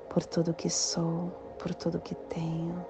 por 0.08 0.24
tudo 0.24 0.54
que 0.54 0.70
sou, 0.70 1.30
por 1.58 1.74
tudo 1.74 2.00
que 2.00 2.14
tenho, 2.14 2.84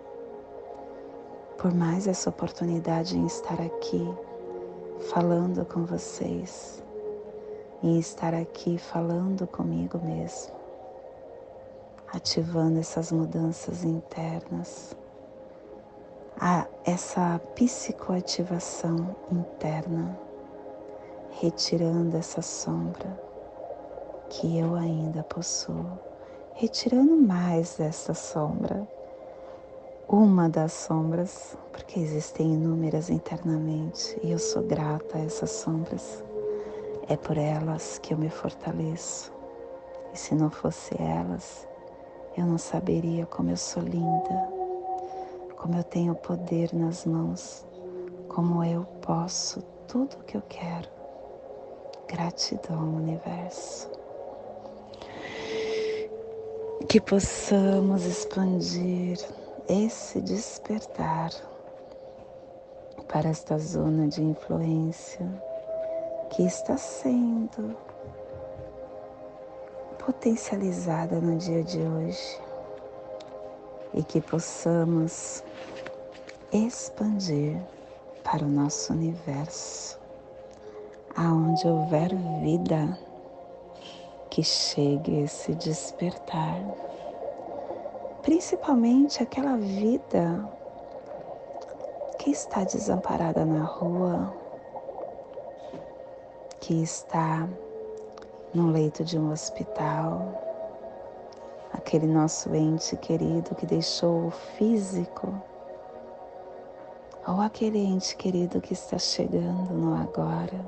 por 1.56 1.74
mais 1.74 2.06
essa 2.06 2.30
oportunidade 2.30 3.16
em 3.16 3.26
estar 3.26 3.60
aqui 3.60 4.06
falando 5.10 5.64
com 5.64 5.84
vocês. 5.84 6.82
Em 7.82 7.98
estar 7.98 8.34
aqui 8.34 8.76
falando 8.76 9.46
comigo 9.46 10.00
mesmo, 10.04 10.52
ativando 12.12 12.80
essas 12.80 13.12
mudanças 13.12 13.84
internas, 13.84 14.96
a 16.40 16.66
essa 16.84 17.40
psicoativação 17.54 19.14
interna, 19.30 20.18
retirando 21.40 22.16
essa 22.16 22.40
sombra 22.40 23.20
que 24.30 24.58
eu 24.58 24.74
ainda 24.74 25.22
possuo, 25.24 25.98
retirando 26.54 27.16
mais 27.16 27.76
dessa 27.76 28.14
sombra 28.14 28.86
uma 30.08 30.48
das 30.48 30.72
sombras, 30.72 31.54
porque 31.70 32.00
existem 32.00 32.54
inúmeras 32.54 33.10
internamente 33.10 34.18
e 34.22 34.32
eu 34.32 34.38
sou 34.38 34.62
grata 34.62 35.18
a 35.18 35.20
essas 35.20 35.50
sombras. 35.50 36.24
É 37.08 37.16
por 37.16 37.36
elas 37.36 37.98
que 37.98 38.14
eu 38.14 38.18
me 38.18 38.30
fortaleço. 38.30 39.30
E 40.14 40.18
se 40.18 40.34
não 40.34 40.50
fosse 40.50 40.94
elas, 40.98 41.68
eu 42.36 42.46
não 42.46 42.56
saberia 42.56 43.26
como 43.26 43.50
eu 43.50 43.56
sou 43.56 43.82
linda, 43.82 44.57
como 45.58 45.76
eu 45.76 45.82
tenho 45.82 46.14
poder 46.14 46.72
nas 46.72 47.04
mãos, 47.04 47.66
como 48.28 48.62
eu 48.62 48.84
posso 49.02 49.60
tudo 49.88 50.16
o 50.20 50.24
que 50.24 50.36
eu 50.36 50.42
quero. 50.48 50.88
Gratidão, 52.06 52.94
universo. 52.94 53.90
Que 56.88 57.00
possamos 57.00 58.06
expandir 58.06 59.18
esse 59.68 60.20
despertar 60.20 61.30
para 63.08 63.28
esta 63.28 63.58
zona 63.58 64.06
de 64.06 64.22
influência 64.22 65.26
que 66.30 66.44
está 66.44 66.76
sendo 66.76 67.76
potencializada 69.98 71.20
no 71.20 71.36
dia 71.36 71.64
de 71.64 71.80
hoje 71.80 72.47
e 73.94 74.02
que 74.02 74.20
possamos 74.20 75.42
expandir 76.52 77.60
para 78.22 78.44
o 78.44 78.48
nosso 78.48 78.92
universo, 78.92 79.98
aonde 81.16 81.66
houver 81.66 82.14
vida, 82.42 82.98
que 84.30 84.42
chegue 84.42 85.22
esse 85.22 85.54
despertar. 85.54 86.60
Principalmente 88.22 89.22
aquela 89.22 89.56
vida 89.56 90.48
que 92.18 92.30
está 92.30 92.64
desamparada 92.64 93.44
na 93.44 93.64
rua, 93.64 94.34
que 96.60 96.82
está 96.82 97.48
no 98.52 98.70
leito 98.70 99.04
de 99.04 99.18
um 99.18 99.32
hospital, 99.32 100.47
aquele 101.78 102.06
nosso 102.06 102.52
ente 102.54 102.96
querido 102.96 103.54
que 103.54 103.64
deixou 103.64 104.26
o 104.26 104.30
físico, 104.30 105.32
ou 107.26 107.40
aquele 107.40 107.78
ente 107.78 108.16
querido 108.16 108.60
que 108.60 108.72
está 108.72 108.98
chegando 108.98 109.72
no 109.72 109.94
agora 109.94 110.60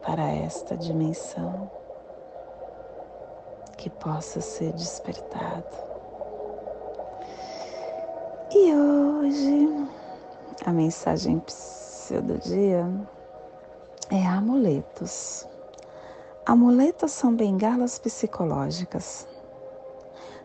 para 0.00 0.26
esta 0.30 0.76
dimensão, 0.76 1.70
que 3.76 3.90
possa 3.90 4.40
ser 4.40 4.72
despertado 4.72 5.92
e 8.54 8.74
hoje 8.74 9.88
a 10.64 10.72
mensagem 10.72 11.42
do 12.22 12.38
dia 12.38 12.86
é 14.10 14.26
amuletos. 14.26 15.46
Amuletos 16.44 17.12
são 17.12 17.34
bengalas 17.34 17.98
psicológicas 17.98 19.26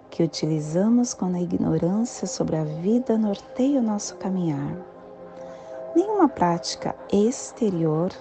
que 0.10 0.24
utilizamos 0.24 1.14
quando 1.14 1.36
a 1.36 1.42
ignorância 1.42 2.28
sobre 2.28 2.56
a 2.56 2.64
vida 2.64 3.18
norteia 3.18 3.80
o 3.80 3.84
nosso 3.84 4.16
caminhar. 4.18 4.78
Nenhuma 5.96 6.28
prática 6.28 6.96
exterior 7.12 8.12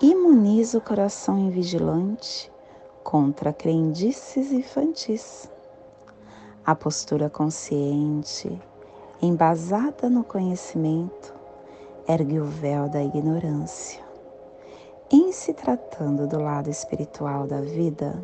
imuniza 0.00 0.78
o 0.78 0.80
coração 0.80 1.38
invigilante 1.38 2.50
contra 3.02 3.52
crendices 3.52 4.52
infantis. 4.52 5.50
A 6.64 6.74
postura 6.74 7.28
consciente 7.28 8.60
embasada 9.22 10.10
no 10.10 10.24
conhecimento, 10.24 11.32
ergue 12.08 12.40
o 12.40 12.44
véu 12.44 12.88
da 12.88 13.00
ignorância. 13.00 14.02
Em 15.08 15.30
se 15.30 15.54
tratando 15.54 16.26
do 16.26 16.40
lado 16.40 16.68
espiritual 16.68 17.46
da 17.46 17.60
vida, 17.60 18.20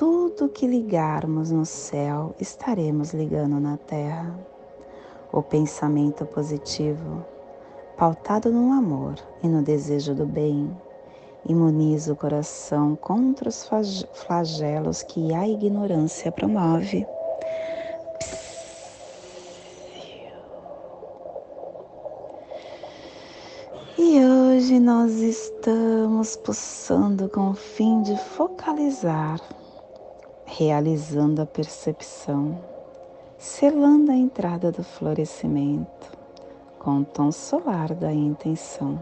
tudo 0.00 0.48
que 0.48 0.66
ligarmos 0.66 1.50
no 1.50 1.66
céu 1.66 2.34
estaremos 2.40 3.12
ligando 3.12 3.60
na 3.60 3.76
terra. 3.76 4.34
O 5.30 5.42
pensamento 5.42 6.24
positivo, 6.24 7.22
pautado 7.98 8.50
no 8.50 8.72
amor 8.72 9.16
e 9.42 9.46
no 9.46 9.60
desejo 9.60 10.14
do 10.14 10.24
bem, 10.24 10.74
imuniza 11.46 12.14
o 12.14 12.16
coração 12.16 12.96
contra 12.96 13.50
os 13.50 13.68
flagelos 14.14 15.02
que 15.02 15.34
a 15.34 15.46
ignorância 15.46 16.32
promove. 16.32 17.06
Hoje 24.60 24.78
nós 24.78 25.12
estamos 25.20 26.36
pulsando 26.36 27.28
com 27.28 27.50
o 27.50 27.54
fim 27.54 28.02
de 28.02 28.16
focalizar, 28.16 29.40
realizando 30.56 31.40
a 31.40 31.46
percepção, 31.46 32.58
selando 33.38 34.10
a 34.10 34.16
entrada 34.16 34.72
do 34.72 34.82
florescimento 34.82 36.18
com 36.78 37.00
o 37.00 37.04
tom 37.04 37.30
solar 37.30 37.94
da 37.94 38.12
intenção, 38.12 38.98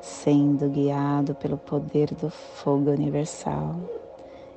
sendo 0.00 0.68
guiado 0.68 1.34
pelo 1.34 1.56
poder 1.56 2.14
do 2.14 2.30
fogo 2.30 2.90
universal. 2.90 3.76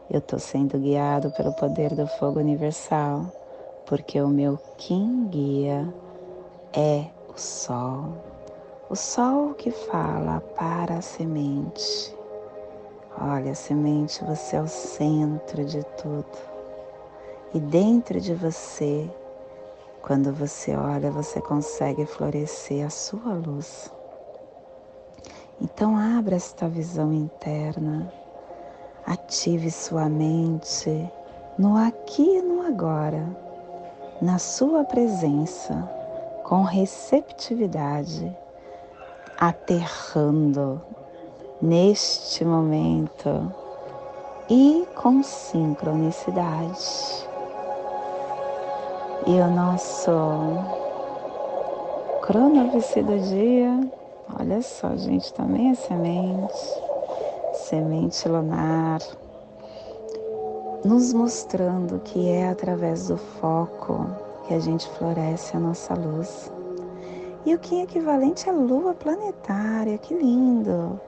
Eu 0.10 0.20
estou 0.20 0.40
sendo 0.40 0.78
guiado 0.78 1.32
pelo 1.32 1.54
poder 1.54 1.96
do 1.96 2.06
fogo 2.08 2.40
universal, 2.40 3.26
porque 3.86 4.22
o 4.22 4.28
meu 4.28 4.58
Kim 4.78 5.28
guia 5.30 5.92
é 6.74 7.06
o 7.34 7.40
sol 7.40 8.32
o 8.92 8.96
sol 8.96 9.54
que 9.54 9.72
fala 9.72 10.42
para 10.58 10.96
a 10.96 11.02
semente. 11.02 12.14
Olha, 13.20 13.54
semente, 13.54 14.24
você 14.24 14.56
é 14.56 14.62
o 14.62 14.68
centro 14.68 15.66
de 15.66 15.84
tudo. 15.98 16.26
E 17.54 17.60
dentro 17.60 18.20
de 18.20 18.34
você, 18.34 19.10
quando 20.02 20.34
você 20.34 20.76
olha, 20.76 21.12
você 21.12 21.42
consegue 21.42 22.06
florescer 22.06 22.86
a 22.86 22.90
sua 22.90 23.34
luz. 23.34 23.92
Então, 25.60 25.98
abra 25.98 26.36
esta 26.36 26.68
visão 26.68 27.14
interna, 27.14 28.12
ative 29.06 29.70
sua 29.70 30.10
mente 30.10 31.12
no 31.58 31.78
aqui 31.78 32.38
e 32.38 32.42
no 32.42 32.62
agora, 32.66 33.28
na 34.22 34.40
sua 34.40 34.84
presença, 34.84 35.88
com 36.44 36.64
receptividade 36.64 38.36
aterrando 39.38 40.82
neste 41.62 42.44
momento 42.44 43.54
e 44.50 44.88
com 44.96 45.22
sincronicidade. 45.22 47.30
E 49.28 49.40
o 49.40 49.52
nosso 49.52 50.12
cronovice 52.24 53.04
do 53.04 53.20
dia, 53.20 53.80
olha 54.40 54.62
só, 54.62 54.96
gente, 54.96 55.32
também 55.34 55.70
é 55.70 55.76
semente, 55.76 56.82
semente 57.54 58.28
lunar, 58.28 59.00
nos 60.84 61.14
mostrando 61.14 62.00
que 62.00 62.30
é 62.30 62.50
através 62.50 63.10
do 63.10 63.18
foco 63.18 64.08
que 64.48 64.56
a 64.56 64.60
gente 64.60 64.90
floresce 64.98 65.56
a 65.56 65.60
nossa 65.60 65.94
luz. 65.94 66.52
E 67.46 67.54
o 67.54 67.60
que 67.60 67.80
é 67.80 67.84
equivalente 67.84 68.50
à 68.50 68.54
lua 68.54 68.96
planetária, 68.96 70.00
que 70.00 70.16
lindo! 70.16 71.00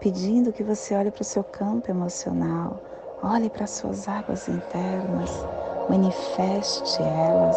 Pedindo 0.00 0.52
que 0.52 0.62
você 0.62 0.94
olhe 0.94 1.10
para 1.10 1.20
o 1.20 1.24
seu 1.24 1.44
campo 1.44 1.90
emocional, 1.90 2.82
olhe 3.22 3.50
para 3.50 3.64
as 3.64 3.70
suas 3.70 4.08
águas 4.08 4.48
internas, 4.48 5.30
manifeste 5.88 7.02
elas. 7.02 7.56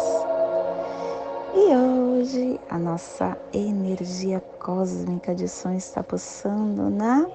E 1.54 1.74
hoje 1.74 2.60
a 2.68 2.78
nossa 2.78 3.38
energia 3.54 4.40
cósmica 4.58 5.34
de 5.34 5.48
som 5.48 5.72
está 5.72 6.02
pulsando 6.02 6.90
na 6.90 7.26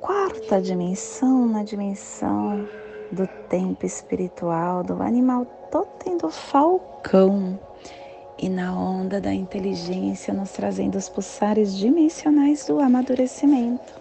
quarta 0.00 0.60
dimensão, 0.60 1.46
na 1.46 1.62
dimensão 1.62 2.68
do 3.12 3.26
tempo 3.48 3.86
espiritual, 3.86 4.82
do 4.82 5.00
animal 5.00 5.46
totem 5.70 6.16
do 6.16 6.28
falcão 6.28 7.58
e 8.38 8.48
na 8.48 8.72
onda 8.72 9.20
da 9.20 9.32
inteligência, 9.32 10.34
nos 10.34 10.50
trazendo 10.52 10.96
os 10.98 11.08
pulsares 11.08 11.74
dimensionais 11.76 12.66
do 12.66 12.80
amadurecimento, 12.80 13.94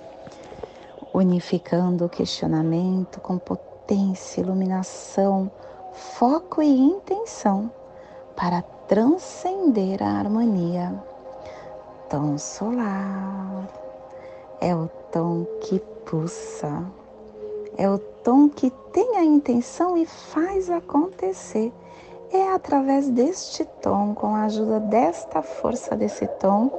unificando 1.13 2.05
o 2.05 2.09
questionamento 2.09 3.21
com 3.21 3.37
potência, 3.37 4.41
iluminação, 4.41 5.49
foco 5.93 6.61
e 6.61 6.67
intenção 6.67 7.71
para 8.35 8.61
transcender 8.87 10.03
a 10.03 10.19
harmonia. 10.19 10.93
Tom 12.09 12.37
solar 12.37 13.67
é 14.59 14.75
o 14.75 14.87
tom 15.11 15.45
que 15.61 15.79
pulsa, 16.05 16.85
é 17.77 17.89
o 17.89 17.97
tom 17.97 18.49
que 18.49 18.69
tem 18.91 19.17
a 19.17 19.23
intenção 19.23 19.97
e 19.97 20.05
faz 20.05 20.69
acontecer 20.69 21.71
é 22.35 22.53
através 22.53 23.09
deste 23.09 23.63
tom, 23.81 24.13
com 24.13 24.35
a 24.35 24.43
ajuda 24.43 24.79
desta 24.79 25.41
força 25.41 25.95
desse 25.95 26.27
tom, 26.27 26.69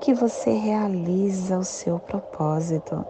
que 0.00 0.14
você 0.14 0.50
realiza 0.52 1.58
o 1.58 1.64
seu 1.64 1.98
propósito. 1.98 3.04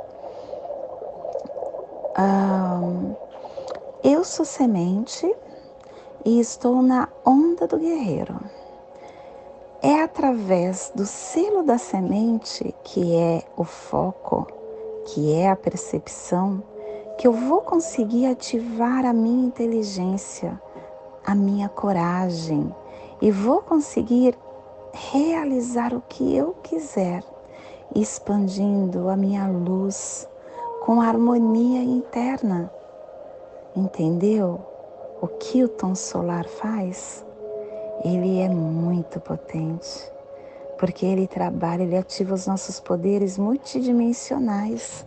Eu 4.03 4.25
sou 4.25 4.45
semente 4.45 5.33
e 6.25 6.41
estou 6.41 6.83
na 6.83 7.09
onda 7.25 7.67
do 7.67 7.79
guerreiro. 7.79 8.39
É 9.83 10.03
através 10.03 10.93
do 10.95 11.07
selo 11.07 11.63
da 11.63 11.79
semente, 11.79 12.75
que 12.85 13.15
é 13.15 13.43
o 13.57 13.65
foco, 13.65 14.47
que 15.07 15.33
é 15.33 15.49
a 15.49 15.57
percepção, 15.57 16.63
que 17.17 17.27
eu 17.27 17.33
vou 17.33 17.61
conseguir 17.63 18.27
ativar 18.27 19.07
a 19.07 19.13
minha 19.13 19.47
inteligência, 19.47 20.61
a 21.25 21.35
minha 21.35 21.69
coragem 21.69 22.75
e 23.21 23.31
vou 23.31 23.61
conseguir 23.61 24.37
realizar 24.93 25.95
o 25.95 26.03
que 26.09 26.35
eu 26.35 26.55
quiser, 26.63 27.23
expandindo 27.95 29.09
a 29.09 29.17
minha 29.17 29.47
luz 29.47 30.29
com 30.85 31.01
harmonia 31.01 31.83
interna. 31.83 32.73
Entendeu 33.77 34.61
o 35.21 35.27
que 35.29 35.63
o 35.63 35.69
tom 35.69 35.95
solar 35.95 36.47
faz? 36.47 37.25
Ele 38.05 38.41
é 38.41 38.49
muito 38.49 39.21
potente, 39.21 40.11
porque 40.79 41.05
ele 41.05 41.27
trabalha, 41.27 41.83
ele 41.83 41.97
ativa 41.97 42.35
os 42.35 42.47
nossos 42.47 42.81
poderes 42.81 43.37
multidimensionais. 43.37 45.07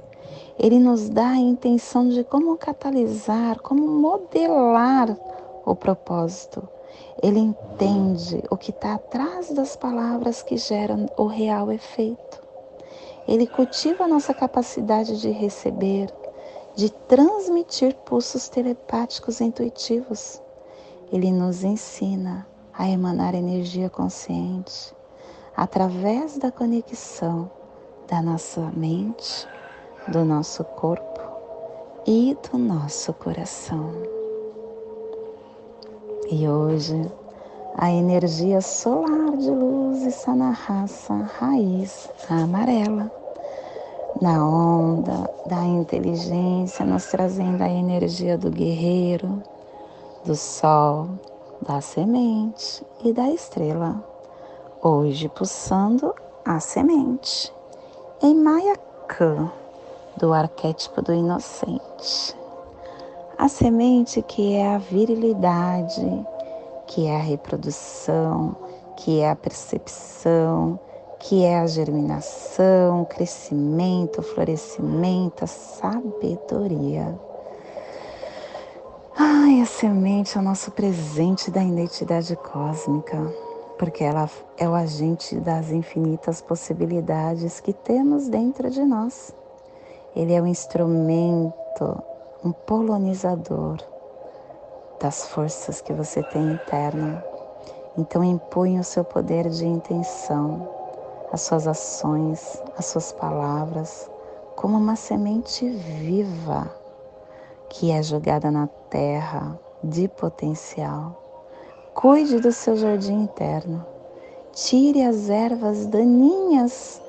Ele 0.60 0.78
nos 0.78 1.10
dá 1.10 1.30
a 1.30 1.38
intenção 1.38 2.08
de 2.08 2.24
como 2.24 2.56
catalisar, 2.58 3.60
como 3.60 3.88
modelar 3.88 5.18
o 5.66 5.76
propósito. 5.76 6.68
Ele 7.22 7.40
entende 7.40 8.44
o 8.50 8.58
que 8.58 8.72
está 8.72 8.96
atrás 8.96 9.52
das 9.52 9.76
palavras 9.76 10.44
que 10.44 10.58
geram 10.58 11.08
o 11.18 11.26
real 11.26 11.72
efeito. 11.72 12.42
Ele 13.28 13.48
cultiva 13.48 14.04
a 14.04 14.08
nossa 14.08 14.34
capacidade 14.34 15.20
de 15.22 15.30
receber, 15.30 16.14
de 16.76 16.90
transmitir 16.92 17.96
pulsos 18.06 18.50
telepáticos 18.50 19.40
intuitivos. 19.40 20.42
Ele 21.12 21.32
nos 21.32 21.64
ensina 21.64 22.48
a 22.74 22.90
emanar 22.90 23.36
energia 23.36 23.90
consciente 23.90 24.94
através 25.56 26.38
da 26.38 26.52
conexão 26.52 27.50
da 28.08 28.22
nossa 28.22 28.72
mente, 28.76 29.48
do 30.08 30.26
nosso 30.26 30.64
corpo 30.64 31.22
e 32.06 32.36
do 32.52 32.58
nosso 32.58 33.14
coração. 33.14 34.23
E 36.30 36.48
hoje 36.48 37.12
a 37.76 37.92
energia 37.92 38.62
solar 38.62 39.36
de 39.36 39.50
luz 39.50 40.04
está 40.04 40.34
na 40.34 40.52
raça 40.52 41.14
raiz 41.38 42.10
amarela, 42.30 43.12
na 44.22 44.48
onda 44.48 45.30
da 45.48 45.64
inteligência, 45.66 46.86
nos 46.86 47.06
trazendo 47.08 47.62
a 47.62 47.70
energia 47.70 48.38
do 48.38 48.50
guerreiro, 48.50 49.44
do 50.26 50.36
sol, 50.36 51.10
da 51.62 51.82
semente 51.82 52.86
e 53.04 53.12
da 53.12 53.30
estrela. 53.30 54.02
Hoje 54.82 55.28
pulsando 55.30 56.14
a 56.46 56.60
semente 56.60 57.54
em 58.22 58.36
Maya 58.36 58.78
Khan, 59.08 59.52
do 60.18 60.34
arquétipo 60.34 61.02
do 61.02 61.14
inocente. 61.14 62.43
A 63.38 63.48
semente 63.48 64.22
que 64.22 64.54
é 64.54 64.76
a 64.76 64.78
virilidade, 64.78 66.26
que 66.88 67.08
é 67.08 67.16
a 67.16 67.20
reprodução, 67.20 68.56
que 68.96 69.22
é 69.22 69.30
a 69.32 69.36
percepção, 69.36 70.80
que 71.20 71.44
é 71.44 71.60
a 71.60 71.66
germinação, 71.66 73.06
crescimento, 73.06 74.22
florescimento, 74.22 75.44
a 75.44 75.48
sabedoria. 75.48 77.20
Ai, 79.18 79.62
a 79.62 79.66
semente 79.66 80.38
é 80.38 80.42
o 80.42 80.44
nosso 80.44 80.72
presente 80.72 81.50
da 81.50 81.64
identidade 81.64 82.36
cósmica, 82.36 83.18
porque 83.80 84.04
ela 84.04 84.30
é 84.58 84.70
o 84.70 84.76
agente 84.76 85.36
das 85.38 85.72
infinitas 85.72 86.40
possibilidades 86.40 87.60
que 87.60 87.74
temos 87.74 88.28
dentro 88.28 88.70
de 88.70 88.84
nós. 88.86 89.34
Ele 90.16 90.34
é 90.34 90.42
o 90.42 90.46
instrumento 90.46 92.04
um 92.44 92.52
polonizador 92.52 93.78
das 95.00 95.28
forças 95.28 95.82
que 95.82 95.94
você 95.94 96.22
tem 96.24 96.52
interna. 96.52 97.24
Então 97.98 98.24
empunhe 98.24 98.80
o 98.80 98.84
seu 98.84 99.04
poder 99.04 99.50
de 99.50 99.66
intenção, 99.66 100.68
as 101.32 101.42
suas 101.42 101.68
ações, 101.68 102.62
as 102.78 102.86
suas 102.86 103.14
palavras, 103.14 104.10
como 104.56 104.78
uma 104.78 104.96
semente 104.96 105.70
viva 105.70 106.70
que 107.70 107.92
é 107.92 108.04
jogada 108.04 108.52
na 108.52 108.68
terra 108.90 109.58
de 109.84 110.08
potencial. 110.08 111.20
Cuide 111.94 112.40
do 112.40 112.52
seu 112.52 112.76
jardim 112.76 113.24
interno. 113.24 113.86
Tire 114.52 115.04
as 115.04 115.30
ervas 115.30 115.86
daninhas 115.88 117.02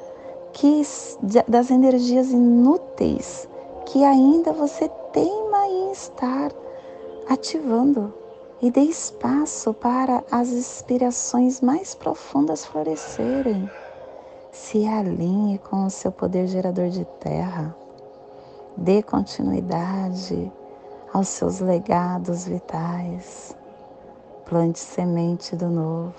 que 0.53 0.83
das 1.49 1.71
energias 1.71 2.31
inúteis 2.31 3.49
que 3.87 4.05
ainda 4.05 4.53
você 4.53 4.89
teima 5.15 5.69
em 5.69 5.93
estar 5.93 6.51
ativando 7.29 8.13
e 8.61 8.69
dê 8.69 8.81
espaço 8.81 9.73
para 9.73 10.25
as 10.29 10.49
inspirações 10.49 11.61
mais 11.61 11.95
profundas 11.95 12.67
florescerem. 12.67 13.71
Se 14.51 14.87
alinhe 14.87 15.59
com 15.59 15.87
o 15.87 15.91
seu 15.91 16.11
poder 16.11 16.49
gerador 16.49 16.89
de 16.89 17.05
terra. 17.21 17.75
Dê 18.77 19.03
continuidade 19.05 20.51
aos 21.13 21.29
seus 21.29 21.61
legados 21.61 22.47
vitais. 22.47 23.57
Plante 24.45 24.81
semente 24.81 25.55
do 25.55 25.69
novo. 25.69 26.15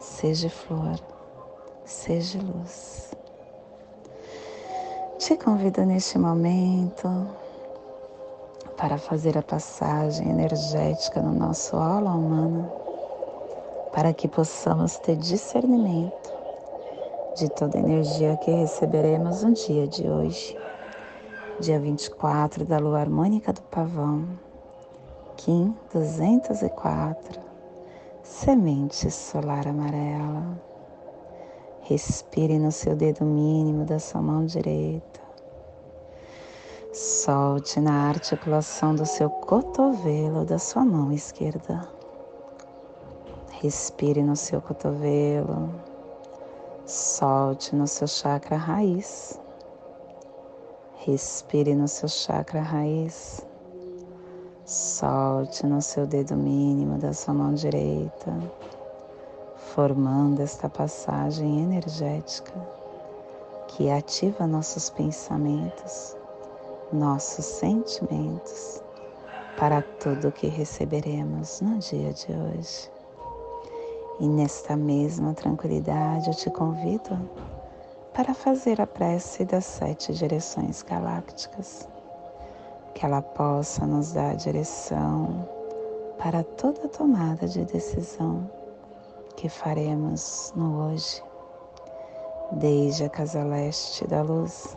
Seja 0.00 0.50
flor, 0.50 0.98
seja 1.84 2.40
luz. 2.40 3.12
Te 5.18 5.36
convido 5.36 5.84
neste 5.84 6.18
momento 6.18 7.08
para 8.78 8.96
fazer 8.96 9.36
a 9.36 9.42
passagem 9.42 10.30
energética 10.30 11.20
no 11.20 11.34
nosso 11.34 11.76
aula 11.76 12.12
humana, 12.12 12.72
para 13.92 14.14
que 14.14 14.28
possamos 14.28 14.96
ter 14.98 15.16
discernimento 15.16 16.32
de 17.36 17.50
toda 17.50 17.76
a 17.76 17.80
energia 17.80 18.36
que 18.36 18.52
receberemos 18.52 19.42
no 19.42 19.52
dia 19.52 19.86
de 19.88 20.08
hoje, 20.08 20.56
dia 21.58 21.80
24 21.80 22.64
da 22.64 22.78
lua 22.78 23.00
harmônica 23.00 23.52
do 23.52 23.62
pavão, 23.62 24.28
Kim 25.36 25.76
204, 25.92 27.40
semente 28.22 29.10
solar 29.10 29.66
amarela. 29.66 30.56
Respire 31.80 32.58
no 32.58 32.70
seu 32.70 32.94
dedo 32.94 33.24
mínimo 33.24 33.84
da 33.84 33.98
sua 33.98 34.22
mão 34.22 34.46
direita. 34.46 35.27
Solte 37.00 37.80
na 37.80 38.08
articulação 38.08 38.92
do 38.92 39.06
seu 39.06 39.30
cotovelo 39.30 40.44
da 40.44 40.58
sua 40.58 40.84
mão 40.84 41.12
esquerda. 41.12 41.88
Respire 43.52 44.20
no 44.20 44.34
seu 44.34 44.60
cotovelo. 44.60 45.72
Solte 46.84 47.76
no 47.76 47.86
seu 47.86 48.08
chakra 48.08 48.56
raiz. 48.56 49.40
Respire 50.96 51.72
no 51.72 51.86
seu 51.86 52.08
chakra 52.08 52.60
raiz. 52.60 53.46
Solte 54.64 55.64
no 55.68 55.80
seu 55.80 56.04
dedo 56.04 56.34
mínimo 56.34 56.98
da 56.98 57.12
sua 57.12 57.32
mão 57.32 57.54
direita 57.54 58.36
formando 59.54 60.40
esta 60.40 60.68
passagem 60.68 61.62
energética 61.62 62.52
que 63.68 63.88
ativa 63.88 64.44
nossos 64.44 64.90
pensamentos, 64.90 66.16
nossos 66.92 67.44
sentimentos 67.44 68.82
para 69.58 69.82
tudo 69.82 70.32
que 70.32 70.46
receberemos 70.46 71.60
no 71.60 71.78
dia 71.78 72.12
de 72.12 72.32
hoje. 72.32 72.90
E 74.20 74.26
nesta 74.26 74.76
mesma 74.76 75.34
tranquilidade 75.34 76.28
eu 76.28 76.34
te 76.34 76.50
convido 76.50 77.18
para 78.14 78.34
fazer 78.34 78.80
a 78.80 78.86
prece 78.86 79.44
das 79.44 79.64
sete 79.64 80.12
direções 80.12 80.82
galácticas, 80.82 81.88
que 82.94 83.04
ela 83.06 83.22
possa 83.22 83.86
nos 83.86 84.12
dar 84.12 84.34
direção 84.34 85.48
para 86.18 86.42
toda 86.42 86.88
tomada 86.88 87.46
de 87.46 87.64
decisão 87.64 88.50
que 89.36 89.48
faremos 89.48 90.52
no 90.56 90.88
hoje, 90.88 91.22
desde 92.52 93.04
a 93.04 93.08
casa 93.08 93.44
leste 93.44 94.04
da 94.08 94.22
luz, 94.22 94.76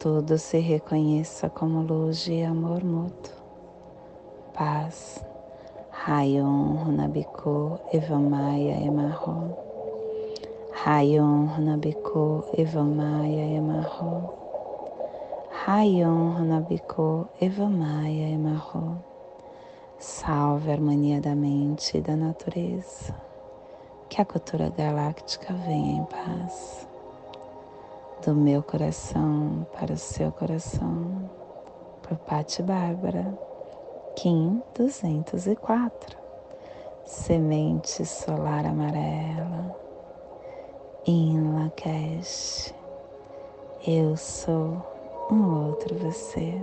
tudo 0.00 0.38
se 0.38 0.58
reconheça 0.58 1.50
como 1.50 1.82
luz 1.82 2.26
e 2.26 2.42
amor 2.42 2.82
mútuo, 2.82 3.34
paz 4.54 5.22
Rayon 5.92 6.82
Runabiko 6.82 7.78
Evamaya 7.92 8.82
Emarro. 8.82 9.54
Rayon 10.72 11.48
Runabiko 11.48 12.46
Evamaya 12.56 13.44
Emarro. 13.58 14.32
Rayon 15.66 16.34
Runabiko 16.38 17.28
Evamaya 17.38 18.30
Emarro. 18.30 19.04
Salve 19.98 20.70
a 20.70 20.72
harmonia 20.72 21.20
da 21.20 21.34
mente 21.34 21.98
e 21.98 22.00
da 22.00 22.16
natureza. 22.16 23.14
Que 24.08 24.22
a 24.22 24.24
cultura 24.24 24.70
galáctica 24.70 25.52
venha 25.52 25.98
em 25.98 26.04
paz. 26.06 26.89
Do 28.24 28.34
meu 28.34 28.62
coração 28.62 29.66
para 29.72 29.94
o 29.94 29.96
seu 29.96 30.30
coração. 30.32 31.30
Por 32.02 32.16
Pati 32.18 32.62
Bárbara. 32.62 33.38
Kim 34.16 34.62
204, 34.74 36.18
Semente 37.06 38.04
Solar 38.04 38.66
Amarela, 38.66 39.74
em 41.06 41.54
Lakesh, 41.54 42.74
eu 43.86 44.14
sou 44.18 44.84
um 45.30 45.68
outro 45.68 45.96
você. 45.96 46.60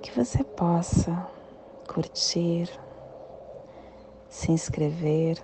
Que 0.00 0.10
você 0.12 0.42
possa 0.42 1.28
curtir, 1.86 2.70
se 4.30 4.52
inscrever 4.52 5.36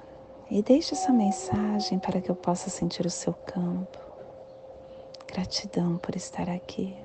e 0.50 0.62
deixe 0.62 0.94
essa 0.94 1.12
mensagem 1.12 1.98
para 1.98 2.20
que 2.20 2.30
eu 2.30 2.34
possa 2.34 2.70
sentir 2.70 3.04
o 3.04 3.10
seu 3.10 3.34
campo. 3.34 3.98
Gratidão 5.26 5.98
por 5.98 6.16
estar 6.16 6.48
aqui. 6.48 6.96